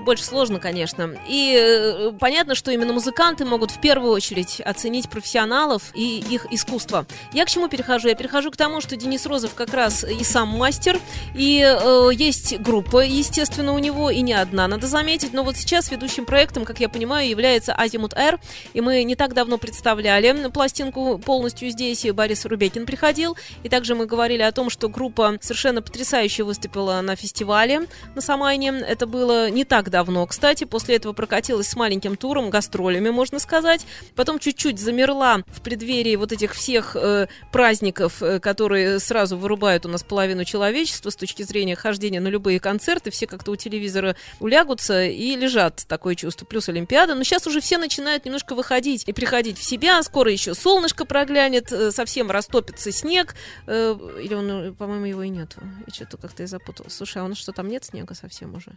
Больше 0.00 0.24
сложно, 0.24 0.58
конечно. 0.58 1.16
И 1.28 1.56
э, 1.58 2.12
понятно, 2.18 2.54
что 2.54 2.70
именно 2.70 2.92
музыканты 2.92 3.44
могут 3.44 3.70
в 3.70 3.80
первую 3.80 4.12
очередь 4.12 4.60
оценить 4.60 5.08
профессионалов 5.08 5.82
и 5.94 6.18
их 6.18 6.46
искусство. 6.50 7.06
Я 7.32 7.44
к 7.46 7.48
чему 7.48 7.68
перехожу? 7.68 8.08
Я 8.08 8.14
перехожу 8.14 8.50
к 8.50 8.56
тому, 8.56 8.80
что 8.80 8.96
Денис 8.96 9.24
Розов 9.24 9.54
как 9.54 9.72
раз 9.72 10.04
и 10.04 10.22
сам 10.24 10.48
мастер, 10.48 11.00
и 11.34 11.62
э, 11.62 12.10
есть 12.12 12.58
группа, 12.58 12.98
естественно, 13.04 13.72
у 13.72 13.78
него, 13.78 14.10
и 14.10 14.20
не 14.20 14.34
одна, 14.34 14.68
надо 14.68 14.86
заметить. 14.86 15.32
Но 15.32 15.44
вот 15.44 15.56
сейчас 15.56 15.90
ведущим 15.90 16.26
проектом, 16.26 16.64
как 16.64 16.80
я 16.80 16.88
понимаю, 16.88 17.28
является 17.28 17.74
Азимут 17.74 18.12
Р. 18.14 18.38
И 18.74 18.80
мы 18.80 19.02
не 19.04 19.16
так 19.16 19.32
давно 19.32 19.56
представляли 19.56 20.32
пластинку 20.50 21.21
полностью 21.22 21.70
здесь. 21.70 22.04
Борис 22.12 22.44
Рубекин 22.44 22.86
приходил. 22.86 23.36
И 23.62 23.68
также 23.68 23.94
мы 23.94 24.06
говорили 24.06 24.42
о 24.42 24.52
том, 24.52 24.70
что 24.70 24.88
группа 24.88 25.38
совершенно 25.40 25.82
потрясающе 25.82 26.42
выступила 26.42 27.00
на 27.00 27.16
фестивале 27.16 27.86
на 28.14 28.20
Самайне. 28.20 28.68
Это 28.86 29.06
было 29.06 29.50
не 29.50 29.64
так 29.64 29.90
давно, 29.90 30.26
кстати. 30.26 30.64
После 30.64 30.96
этого 30.96 31.12
прокатилась 31.12 31.68
с 31.68 31.76
маленьким 31.76 32.16
туром, 32.16 32.50
гастролями, 32.50 33.10
можно 33.10 33.38
сказать. 33.38 33.86
Потом 34.14 34.38
чуть-чуть 34.38 34.78
замерла 34.78 35.42
в 35.46 35.62
преддверии 35.62 36.16
вот 36.16 36.32
этих 36.32 36.54
всех 36.54 36.96
э, 36.96 37.28
праздников, 37.50 38.22
э, 38.22 38.40
которые 38.40 38.98
сразу 39.00 39.36
вырубают 39.36 39.86
у 39.86 39.88
нас 39.88 40.02
половину 40.02 40.44
человечества 40.44 41.10
с 41.10 41.16
точки 41.16 41.42
зрения 41.42 41.76
хождения 41.76 42.20
на 42.20 42.28
любые 42.28 42.60
концерты. 42.60 43.10
Все 43.10 43.26
как-то 43.26 43.52
у 43.52 43.56
телевизора 43.56 44.16
улягутся 44.40 45.04
и 45.04 45.36
лежат, 45.36 45.84
такое 45.86 46.14
чувство. 46.14 46.44
Плюс 46.44 46.68
Олимпиада. 46.68 47.14
Но 47.14 47.22
сейчас 47.22 47.46
уже 47.46 47.60
все 47.60 47.78
начинают 47.78 48.24
немножко 48.24 48.54
выходить 48.54 49.04
и 49.06 49.12
приходить 49.12 49.58
в 49.58 49.64
себя. 49.64 50.02
Скоро 50.02 50.30
еще 50.30 50.54
солнышко 50.54 51.04
проглянет, 51.12 51.70
э, 51.70 51.90
совсем 51.90 52.30
растопится 52.30 52.90
снег. 52.90 53.34
Э, 53.66 53.94
Или 54.22 54.32
он, 54.32 54.50
э, 54.50 54.72
по-моему, 54.72 55.04
его 55.04 55.22
и 55.22 55.28
нету. 55.28 55.60
И 55.86 55.90
что-то 55.90 56.16
как-то 56.16 56.42
я 56.42 56.46
запуталась. 56.46 56.94
Слушай, 56.94 57.20
а 57.20 57.24
у 57.26 57.28
нас 57.28 57.36
что, 57.36 57.52
там 57.52 57.68
нет 57.68 57.84
снега 57.84 58.14
совсем 58.14 58.54
уже? 58.54 58.72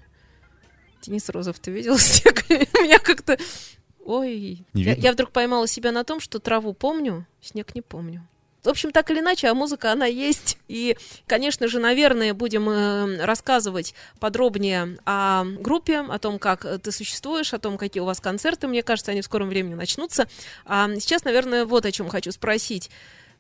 Денис 1.02 1.30
Розов, 1.30 1.60
ты 1.60 1.72
видел 1.72 1.98
снег? 2.00 2.44
У 2.50 2.84
меня 2.84 3.00
как-то... 3.00 3.38
Ой, 4.04 4.66
я, 4.74 4.96
я 4.96 5.14
вдруг 5.14 5.32
поймала 5.32 5.66
себя 5.66 5.94
на 5.94 6.04
том, 6.04 6.20
что 6.20 6.40
траву 6.40 6.74
помню, 6.74 7.26
снег 7.42 7.74
не 7.74 7.82
помню. 7.82 8.28
В 8.66 8.70
общем, 8.70 8.92
так 8.92 9.12
или 9.12 9.20
иначе, 9.20 9.48
а 9.48 9.54
музыка, 9.54 9.92
она 9.92 10.06
есть. 10.06 10.58
И, 10.68 10.98
конечно 11.28 11.68
же, 11.68 11.80
наверное, 11.80 12.34
будем 12.34 12.70
э, 12.70 13.24
рассказывать 13.24 13.94
подробнее 14.20 14.98
о 15.06 15.44
группе, 15.44 16.00
о 16.00 16.18
том, 16.18 16.40
как 16.40 16.66
ты 16.82 16.92
существуешь, 16.92 17.54
о 17.54 17.60
том, 17.60 17.78
какие 17.78 18.02
у 18.02 18.06
вас 18.06 18.20
концерты. 18.20 18.68
Мне 18.68 18.84
кажется, 18.84 19.12
они 19.12 19.22
в 19.22 19.26
скором 19.26 19.50
времени 19.50 19.76
начнутся. 19.76 20.28
А 20.66 20.90
сейчас, 20.96 21.24
наверное, 21.24 21.66
вот 21.66 21.86
о 21.86 21.92
чем 21.92 22.10
хочу 22.10 22.32
спросить. 22.32 22.90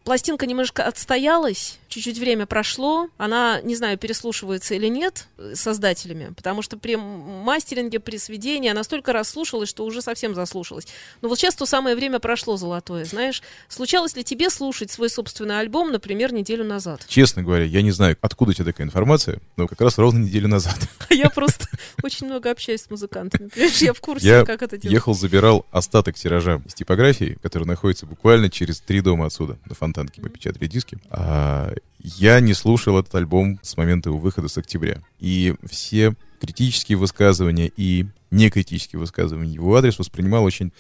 Пластинка 0.06 0.46
немножко 0.46 0.86
отстоялась, 0.86 1.80
чуть-чуть 1.90 2.20
время 2.20 2.46
прошло, 2.46 3.10
она, 3.18 3.60
не 3.62 3.76
знаю, 3.76 3.98
переслушивается 3.98 4.76
или 4.76 4.86
нет 4.86 5.28
э, 5.40 5.54
создателями, 5.56 6.32
потому 6.36 6.62
что 6.62 6.78
при 6.78 6.96
мастеринге, 6.96 8.00
при 8.00 8.18
сведении 8.18 8.70
она 8.70 8.84
столько 8.84 9.14
раз 9.14 9.30
слушалась, 9.30 9.68
что 9.68 9.84
уже 9.84 10.04
совсем 10.04 10.36
заслушалась. 10.36 10.86
Но 11.22 11.30
вот 11.30 11.40
сейчас 11.40 11.56
то 11.56 11.66
самое 11.66 11.96
время 11.96 12.20
прошло 12.20 12.56
золотое, 12.56 13.06
знаешь. 13.06 13.42
Случалось 13.68 14.16
ли 14.16 14.24
тебе 14.24 14.52
слушать 14.52 14.92
свой 14.92 15.10
собственный 15.10 15.60
альбом, 15.60 15.92
например, 15.92 16.34
неделю 16.34 16.66
назад? 16.66 17.04
Честно 17.08 17.42
говоря, 17.42 17.64
я 17.64 17.82
не 17.82 17.92
знаю, 17.92 18.16
откуда 18.22 18.52
у 18.52 18.54
тебя 18.54 18.66
такая 18.66 18.86
информация, 18.86 19.40
но 19.58 19.68
как 19.68 19.82
раз 19.82 19.98
ровно 19.98 20.20
неделю 20.20 20.50
назад 20.50 20.78
Я 21.10 21.32
просто 21.32 21.68
очень 22.04 22.28
много 22.28 22.52
общаюсь 22.52 22.82
с 22.82 22.92
музыкантами, 22.92 23.50
я 23.84 23.94
в 23.94 24.02
курсе, 24.02 24.46
как 24.46 24.62
это 24.62 24.78
делать. 24.78 24.94
ехал, 24.94 25.16
забирал 25.16 25.66
остаток 25.72 26.16
тиража 26.16 26.62
из 26.66 26.76
типографии, 26.76 27.40
который 27.42 27.64
находится 27.64 28.06
буквально 28.06 28.52
через 28.52 28.82
три 28.82 29.02
дома 29.02 29.26
отсюда, 29.26 29.58
на 29.66 29.74
Мы 30.18 30.30
печатали 30.30 30.68
диски. 30.68 31.00
А, 31.10 31.74
я 32.00 32.40
не 32.40 32.54
слушал 32.54 33.00
этот 33.00 33.14
альбом 33.16 33.60
с 33.62 33.78
момента 33.78 34.10
его 34.10 34.20
выхода 34.20 34.48
с 34.48 34.58
октября. 34.58 35.02
И 35.20 35.56
все 35.70 36.16
критические 36.40 36.98
высказывания 36.98 37.72
и 37.76 38.08
некритические 38.32 39.00
высказывания 39.00 39.54
его 39.54 39.76
адрес 39.76 39.98
воспринимал 39.98 40.44
очень 40.44 40.72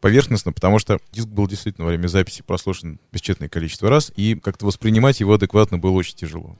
поверхностно, 0.00 0.52
потому 0.52 0.78
что 0.78 0.98
диск 1.12 1.28
был 1.28 1.46
действительно 1.46 1.86
во 1.86 1.90
время 1.90 2.06
записи 2.08 2.42
прослушан 2.42 3.00
бесчетное 3.12 3.48
количество 3.48 3.88
раз, 3.88 4.12
и 4.16 4.34
как-то 4.34 4.66
воспринимать 4.66 5.20
его 5.20 5.34
адекватно 5.34 5.78
было 5.78 5.92
очень 5.92 6.16
тяжело. 6.16 6.56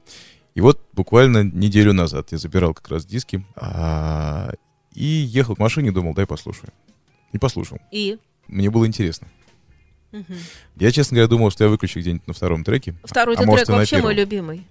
И 0.55 0.61
вот 0.61 0.81
буквально 0.93 1.43
неделю 1.43 1.93
назад 1.93 2.31
я 2.31 2.37
забирал 2.37 2.73
как 2.73 2.89
раз 2.89 3.05
диски 3.05 3.45
а, 3.55 4.51
и 4.93 5.05
ехал 5.05 5.55
в 5.55 5.59
машине, 5.59 5.91
думал, 5.91 6.13
дай 6.13 6.25
послушаю. 6.25 6.71
И 7.31 7.37
послушал. 7.37 7.79
И? 7.91 8.17
Мне 8.47 8.69
было 8.69 8.87
интересно. 8.87 9.27
Мгм. 10.11 10.35
Я, 10.77 10.91
честно 10.91 11.15
говоря, 11.15 11.27
думал, 11.27 11.51
что 11.51 11.63
я 11.63 11.69
выключу 11.69 11.99
где-нибудь 11.99 12.27
на 12.27 12.33
втором 12.33 12.63
треке. 12.63 12.95
Второй 13.03 13.35
а 13.35 13.43
может, 13.43 13.67
трек 13.67 13.77
вообще 13.77 14.01
мой 14.01 14.15
любимый, 14.15 14.65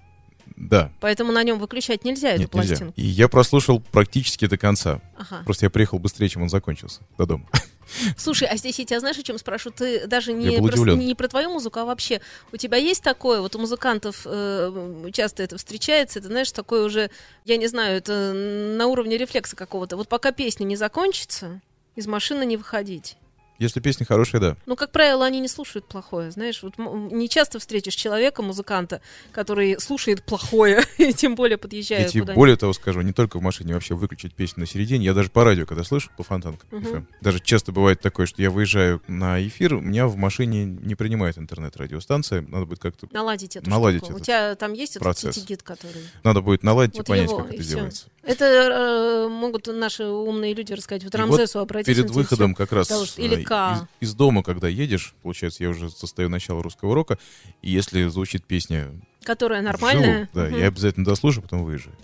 Да. 0.56 0.90
поэтому 1.00 1.32
на 1.32 1.42
нем 1.44 1.58
выключать 1.58 2.04
нельзя 2.04 2.30
эту 2.30 2.42
Нет, 2.42 2.54
нельзя. 2.54 2.68
пластинку. 2.68 2.94
И 2.96 3.04
я 3.04 3.28
прослушал 3.28 3.80
практически 3.80 4.46
до 4.46 4.56
конца. 4.58 5.00
Ага. 5.16 5.42
Просто 5.44 5.66
я 5.66 5.70
приехал 5.70 5.98
быстрее, 5.98 6.28
чем 6.28 6.42
он 6.42 6.48
закончился, 6.48 7.02
до 7.16 7.26
дома. 7.26 7.46
Слушай, 8.16 8.48
а 8.48 8.56
здесь 8.56 8.78
я 8.78 8.84
тебя 8.84 9.00
знаешь, 9.00 9.16
о 9.16 9.22
чем 9.22 9.38
спрошу? 9.38 9.70
Ты 9.70 10.06
даже 10.06 10.32
не, 10.32 10.58
про, 10.58 10.94
не 10.94 11.14
про 11.14 11.28
твою 11.28 11.50
музыку, 11.50 11.78
а 11.78 11.84
вообще 11.84 12.20
у 12.52 12.56
тебя 12.56 12.76
есть 12.76 13.02
такое, 13.02 13.40
вот 13.40 13.56
у 13.56 13.58
музыкантов 13.58 14.22
э, 14.26 15.10
часто 15.12 15.42
это 15.42 15.56
встречается, 15.56 16.18
это, 16.18 16.28
знаешь, 16.28 16.52
такое 16.52 16.84
уже, 16.84 17.10
я 17.44 17.56
не 17.56 17.66
знаю, 17.66 17.96
это 17.96 18.32
на 18.34 18.86
уровне 18.88 19.16
рефлекса 19.16 19.56
какого-то. 19.56 19.96
Вот 19.96 20.08
пока 20.08 20.32
песня 20.32 20.64
не 20.64 20.76
закончится, 20.76 21.60
из 21.96 22.06
машины 22.06 22.44
не 22.44 22.56
выходить. 22.56 23.16
Если 23.58 23.80
песня 23.80 24.06
хорошая, 24.06 24.40
да. 24.40 24.56
Ну, 24.66 24.76
как 24.76 24.92
правило, 24.92 25.26
они 25.26 25.40
не 25.40 25.48
слушают 25.48 25.86
плохое, 25.86 26.30
знаешь. 26.30 26.62
Вот 26.62 26.74
не 26.78 27.28
часто 27.28 27.58
встретишь 27.58 27.94
человека, 27.94 28.42
музыканта, 28.42 29.00
который 29.32 29.80
слушает 29.80 30.22
плохое, 30.22 30.84
и 30.98 31.12
тем 31.12 31.34
более 31.34 31.58
Я 31.58 31.58
тебе 31.58 32.20
куда-нибудь. 32.20 32.34
более 32.34 32.56
того 32.56 32.72
скажу, 32.72 33.00
не 33.00 33.12
только 33.12 33.38
в 33.38 33.42
машине, 33.42 33.74
вообще 33.74 33.94
выключить 33.94 34.34
песню 34.34 34.60
на 34.60 34.66
середине. 34.66 35.04
Я 35.04 35.14
даже 35.14 35.30
по 35.30 35.42
радио, 35.44 35.66
когда 35.66 35.82
слышу, 35.82 36.10
по 36.16 36.22
фонтанкам. 36.22 36.68
FM, 36.70 37.04
даже 37.20 37.40
часто 37.40 37.72
бывает 37.72 38.00
такое, 38.00 38.26
что 38.26 38.40
я 38.42 38.50
выезжаю 38.50 39.02
на 39.08 39.44
эфир, 39.46 39.74
у 39.74 39.80
меня 39.80 40.06
в 40.06 40.16
машине 40.16 40.64
не 40.64 40.94
принимает 40.94 41.36
интернет-радиостанция, 41.38 42.42
надо 42.42 42.66
будет 42.66 42.78
как-то, 42.78 43.08
Наладить 43.10 43.56
эту 43.56 43.68
Наладить 43.68 44.04
штуку. 44.04 44.20
У 44.20 44.20
тебя 44.20 44.54
там 44.54 44.72
есть 44.72 44.92
этот 44.96 45.02
процесс. 45.02 45.44
гид, 45.44 45.62
который... 45.62 46.02
надо 46.22 46.40
будет 46.42 46.62
наладить 46.62 46.96
Вот 46.96 47.06
и 47.06 47.08
понять, 47.08 47.30
его, 47.30 47.38
как 47.38 47.52
и 47.52 47.54
это 47.56 47.62
всё. 47.64 47.74
делается. 47.74 48.06
Это 48.28 48.44
э, 48.44 49.28
могут 49.28 49.66
наши 49.68 50.04
умные 50.04 50.52
люди 50.54 50.72
рассказать. 50.74 51.02
Вот 51.02 51.14
И 51.14 51.18
вот 51.18 51.30
Рамзесу 51.30 51.60
обратиться. 51.60 51.94
Перед 52.02 52.10
выходом 52.10 52.54
как 52.54 52.72
раз 52.72 52.88
Должен- 52.88 53.14
э, 53.16 53.22
или 53.24 53.40
из, 53.42 53.46
К. 53.48 53.88
из 54.00 54.14
дома, 54.14 54.42
когда 54.42 54.68
едешь, 54.68 55.14
получается, 55.22 55.62
я 55.64 55.70
уже 55.70 55.90
состою 55.90 56.28
начала 56.28 56.62
русского 56.62 56.94
рока, 56.94 57.18
и 57.62 57.70
если 57.70 58.06
звучит 58.08 58.44
песня 58.44 58.90
Которая 59.24 59.62
нормальная. 59.62 60.28
да, 60.34 60.44
Мгм. 60.44 60.58
я 60.58 60.66
обязательно 60.68 61.06
дослушаю, 61.06 61.42
потом 61.42 61.64
выезжаю. 61.64 61.96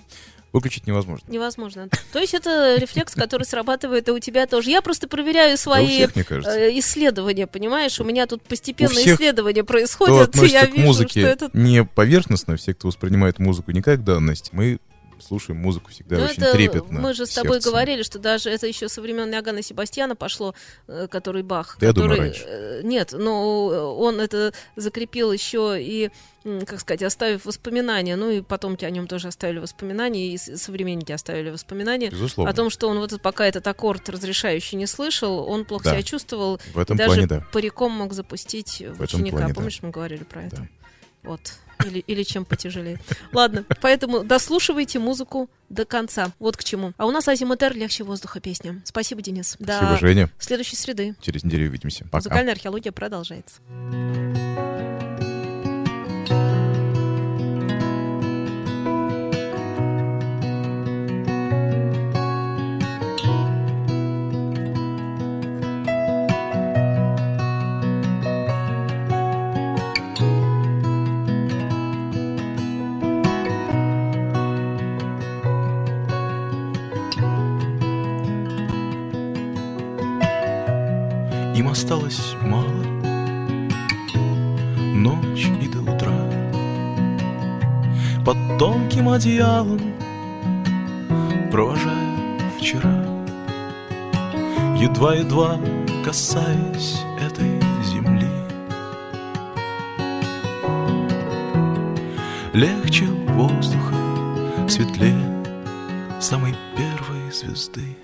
Выключить 0.52 0.86
невозможно. 0.86 1.26
Невозможно. 1.28 1.88
То 2.12 2.20
есть 2.20 2.32
это 2.32 2.76
рефлекс, 2.76 3.14
который 3.14 3.42
срабатывает 3.42 4.06
и 4.08 4.12
у 4.12 4.20
тебя 4.20 4.46
тоже. 4.46 4.70
Я 4.70 4.82
просто 4.82 5.08
проверяю 5.08 5.54
Да 5.54 5.56
свои 5.56 5.86
всех, 5.88 6.14
мне 6.14 6.24
кажется. 6.24 6.56
э, 6.56 6.78
исследования, 6.78 7.48
понимаешь? 7.48 7.98
У 8.00 8.04
меня 8.04 8.26
тут 8.28 8.40
постепенно 8.42 8.92
всех, 8.94 9.16
исследования 9.16 9.62
Кто 9.64 9.72
происходят, 9.72 10.14
я 10.16 10.22
относится 10.22 10.66
к 10.68 10.70
вижу, 10.72 10.86
музыке 10.86 11.20
что 11.20 11.28
это... 11.28 11.50
не 11.54 11.84
поверхностно, 11.84 12.56
все, 12.56 12.72
кто 12.72 12.86
воспринимает 12.88 13.40
музыку 13.40 13.72
не 13.72 13.82
как 13.82 14.04
данность, 14.04 14.50
мы 14.52 14.78
слушаем 15.24 15.58
музыку 15.60 15.90
всегда 15.90 16.18
Ну, 16.18 16.24
очень 16.24 16.42
это 16.42 16.52
трепетно. 16.52 17.00
мы 17.00 17.14
же 17.14 17.26
с 17.26 17.34
тобой 17.34 17.54
сердцем. 17.54 17.72
говорили, 17.72 18.02
что 18.02 18.18
даже 18.18 18.50
это 18.50 18.66
еще 18.66 18.88
со 18.88 19.00
времен 19.00 19.32
Иоганна 19.32 19.62
Себастьяна 19.62 20.14
пошло, 20.16 20.54
э, 20.86 21.06
который 21.10 21.42
Бах. 21.42 21.76
Да 21.80 21.86
я 21.86 21.92
думаю, 21.92 22.10
который, 22.10 22.26
раньше. 22.28 22.44
э, 22.46 22.80
Нет, 22.84 23.10
но 23.12 23.96
он 23.98 24.20
это 24.20 24.52
закрепил 24.76 25.32
еще 25.32 25.76
и, 25.80 26.10
как 26.66 26.80
сказать, 26.80 27.02
оставив 27.02 27.44
воспоминания. 27.46 28.16
Ну 28.16 28.30
и 28.30 28.40
потомки 28.42 28.84
о 28.84 28.90
нем 28.90 29.06
тоже 29.06 29.28
оставили 29.28 29.58
воспоминания, 29.58 30.34
и 30.34 30.36
современники 30.38 31.12
оставили 31.12 31.50
воспоминания. 31.50 32.10
Безусловно. 32.10 32.50
О 32.50 32.54
том, 32.54 32.70
что 32.70 32.88
он 32.88 32.98
вот 32.98 33.20
пока 33.22 33.46
этот 33.46 33.66
аккорд 33.66 34.08
разрешающий 34.08 34.76
не 34.76 34.86
слышал, 34.86 35.38
он 35.48 35.64
плохо 35.64 35.84
Да. 35.84 35.90
себя 35.92 36.02
чувствовал. 36.02 36.60
В 36.74 36.78
этом 36.78 36.96
и 36.96 36.98
даже 36.98 37.14
плане, 37.14 37.26
да. 37.26 37.46
париком 37.52 37.92
мог 37.92 38.12
запустить 38.12 38.82
в, 38.86 39.00
ученика. 39.02 39.36
плане, 39.38 39.48
да. 39.48 39.54
Помнишь, 39.54 39.78
мы 39.82 39.90
говорили 39.90 40.24
про 40.24 40.42
это? 40.42 40.56
Да. 40.56 40.68
Вот. 41.22 41.40
Или, 41.84 41.98
или 42.00 42.22
чем 42.22 42.44
потяжелее. 42.44 42.98
Ладно, 43.32 43.64
поэтому 43.80 44.24
дослушивайте 44.24 44.98
музыку 44.98 45.48
до 45.68 45.84
конца. 45.84 46.32
Вот 46.38 46.56
к 46.56 46.64
чему. 46.64 46.92
А 46.96 47.06
у 47.06 47.10
нас 47.10 47.26
Азимутер 47.28 47.74
легче 47.74 48.04
воздуха 48.04 48.40
песня. 48.40 48.80
Спасибо, 48.84 49.22
Денис. 49.22 49.56
Спасибо, 49.60 49.90
До 49.90 49.98
Женя. 49.98 50.30
следующей 50.38 50.76
среды. 50.76 51.14
Через 51.20 51.44
неделю 51.44 51.68
увидимся. 51.68 52.04
Пока. 52.04 52.18
Музыкальная 52.18 52.52
археология 52.52 52.92
продолжается. 52.92 53.60
Осталось 81.74 82.36
мало. 82.40 82.84
Ночь 84.94 85.46
и 85.60 85.66
до 85.66 85.80
утра. 85.82 86.12
Под 88.24 88.36
тонким 88.60 89.08
одеялом 89.08 89.80
Провожаю 91.50 92.38
вчера. 92.56 92.94
Едва-едва 94.76 95.58
касаясь 96.04 97.00
этой 97.20 97.60
земли. 97.82 98.30
Легче 102.52 103.06
воздуха, 103.30 103.96
светлее 104.68 105.42
Самой 106.20 106.54
первой 106.76 107.32
звезды 107.32 107.96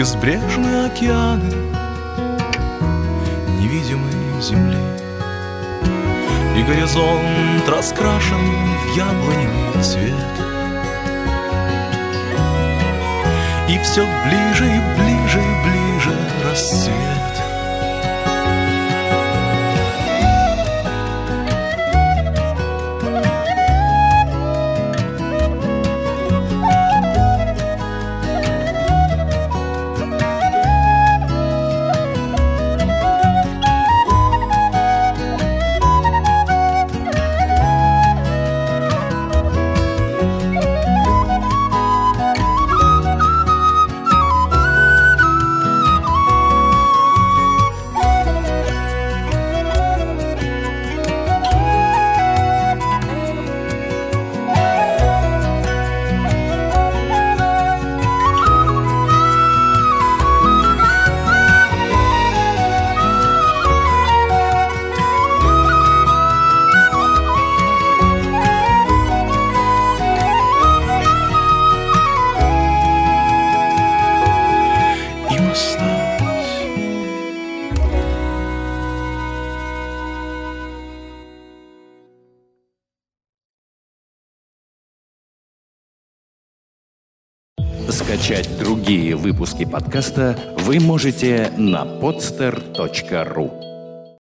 безбрежные 0.00 0.86
океаны 0.86 1.52
невидимой 3.60 4.40
земли. 4.40 4.78
И 6.56 6.62
горизонт 6.62 7.68
раскрашен 7.68 8.38
в 8.38 8.96
яблоневый 8.96 9.82
цвет. 9.82 10.14
И 13.68 13.78
все 13.82 14.06
ближе 14.24 14.64
и 14.64 14.80
ближе 14.96 15.38
и 15.38 15.68
ближе 15.68 16.16
рассвет. 16.46 16.99
Выпуски 89.60 89.64
подкаста 89.64 90.36
вы 90.58 90.80
можете 90.80 91.52
на 91.56 91.84
podster.ru 91.84 93.69